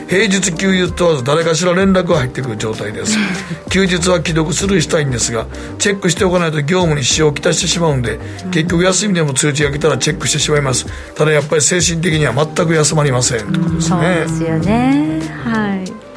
[0.08, 3.16] 平日休日問わず誰かしら連絡が入ってくる状態です。
[3.70, 5.46] 休日は既読スルーしたいんですが
[5.78, 8.18] チェックしておかないと業務に支障をきたしてしまうんで
[8.50, 10.86] 結局休みでも通知が来たらチェックしてしまいます。
[11.14, 13.40] ただやっぱり精神的には全く休まりません。
[13.40, 15.20] ということですそうねですよね。
[15.44, 16.07] はい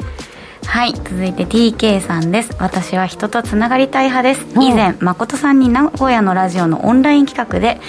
[0.72, 2.56] はい続いて TK さんです。
[2.58, 4.48] 私は人とつながりたい派です。
[4.58, 7.82] 以前誠さんに名古屋のラジオのオンライン企画で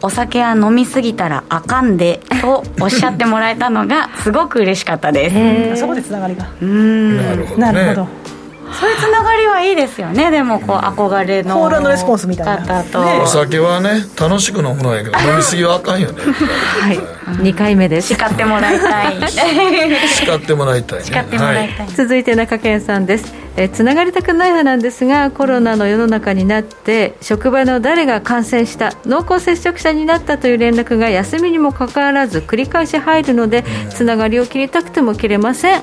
[0.00, 5.80] お酒は飲みすぎたらあかんでとおっしゃってもらえたのがすごく嬉しかったです。
[5.82, 6.50] そこでつながりが。
[6.62, 7.18] うん。
[7.18, 7.56] なるほど。
[7.58, 7.72] ね。
[7.72, 8.39] なるほど。
[8.78, 10.30] そういうつながりはいいですよね。
[10.30, 12.82] でもこう憧れのコールレスポンスみたいな。
[12.82, 16.22] 方と、ねお酒はね楽しく飲むのやけど飲みすぎはあかんよね。
[16.22, 16.98] はい。
[17.42, 18.08] 2回目です。
[18.08, 19.30] 叱ってもらいたい。
[20.08, 21.04] 叱ってもらいたいね。
[21.04, 35.82] 叱ってもらいたい、続いて中堅さんですえーつながりたくない派なんですがコロナの世の中になって職場の誰が感染した濃厚接触者になったという連絡が休みにもかかわらず繰り返し入るのでつながりを切りたくても切れません。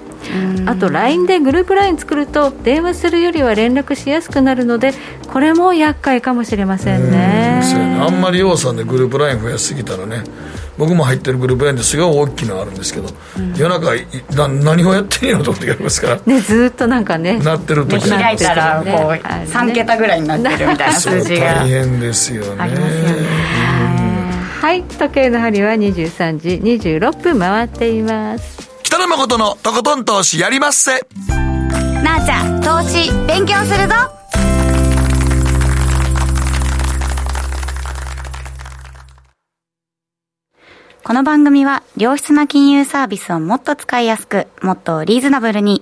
[0.65, 4.93] あと LINE でグループ LINE 作ると電話するよりは連絡しやすくなるので
[5.31, 7.61] これも厄介かもしれませんね。
[8.01, 10.23] あんまり要さんでグループライン増やしすぎたらね
[10.77, 13.09] 僕も入ってるグループラインですごい大きいのあるんですけど、
[13.57, 14.05] 夜中い
[14.35, 16.19] な何をやってんやろと思ってやりますから。
[16.25, 21.55] ね ずーっとなんかねなってる時開いたらこうはい3桁ぐらいになってるみたいな数字が。
[21.55, 22.55] 大変ですよね。
[22.59, 23.27] ありますよね。
[24.61, 24.83] はい。
[24.83, 28.69] 時計の針は23時26分回っています。
[28.83, 30.91] 北野誠のとことん投資やりまっせ。
[32.03, 33.95] なあちゃん投資勉強するぞ
[41.07, 45.81] この番組は良質な金融サービスをもっと使いやすくもっとリーズナブルに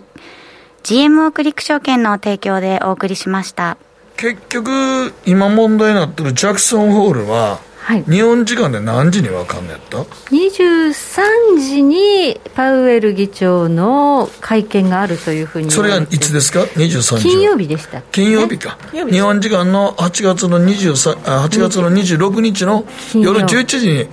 [0.84, 3.80] GMO クリック証券の提供でお送りしました。
[4.18, 7.60] 結局今問題になってるジャクソンホールは、
[8.08, 17.20] 日本時間で何時にわかんのやった？23時にパウエル議長の会見があるというふうにそれがいつですか？23時は。
[17.20, 18.02] 金曜日でした。
[18.02, 24.08] 金曜日か、日本時間の8月の23あ8月の26日の夜11時に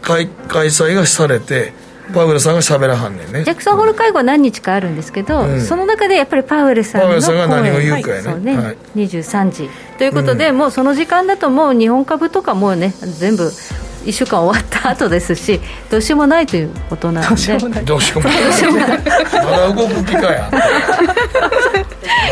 [0.00, 1.74] 開催がされて
[2.12, 3.44] パウエルさんが喋らはんねんね。
[3.44, 5.60] ジャクソンホール会合は何日かあるんですけど、うん。
[5.60, 8.22] その中でやっぱりパウエルさんのパウエルさんが何を言うかやね。
[8.22, 8.76] そうね、はい。
[8.96, 9.70] 23時。
[9.98, 13.50] ということで、もうその時間だともう日本株とかもうね全部
[14.04, 17.28] 1週間終わった後ですしどうしようもないということなので。
[17.28, 17.84] どうしようもない。
[17.84, 20.50] まだ動く気かや。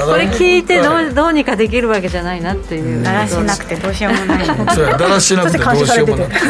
[0.06, 3.02] これ聞いてどうどうにかできるわけじゃないなっていう。
[3.02, 4.46] だらしなくてどうしようもない。
[4.74, 6.28] そうやだらしなくてどうしようもない。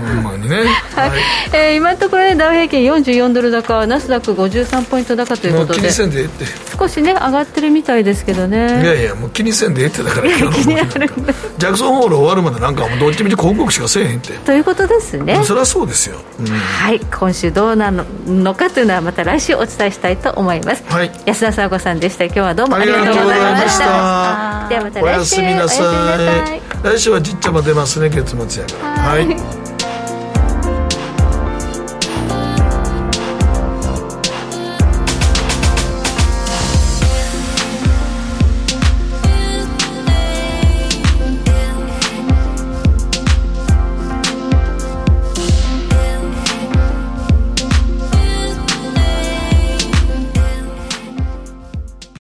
[0.00, 0.56] ほんまにね、
[0.94, 1.10] はい。
[1.52, 5.80] えー、今のところねダウ平均44ドル高ナスダック53ポイント高ということで。
[5.80, 6.44] 気にせんでええって。
[6.78, 8.82] 少しね上がってるみたいですけどね。
[8.82, 10.74] いやいやもう気にせんでええってだから今日の
[11.58, 14.32] ジャクソンホール終わるまでなんかもうどっちみち広告しかせえへんって。
[14.38, 15.42] ということですね。
[15.44, 22.24] そりゃそうですよ、うん、はい今週どうなのかというのはまた来週お伝えしたいと思います、はい、安田沙子さんでした。
[22.24, 24.66] 今日はどうもありがとうございました。
[24.68, 25.00] ではまた。
[25.00, 26.60] 来週おやすみなさい。
[26.82, 29.08] 来週はじっちゃま出ますね月末やから。
[29.10, 29.59] はい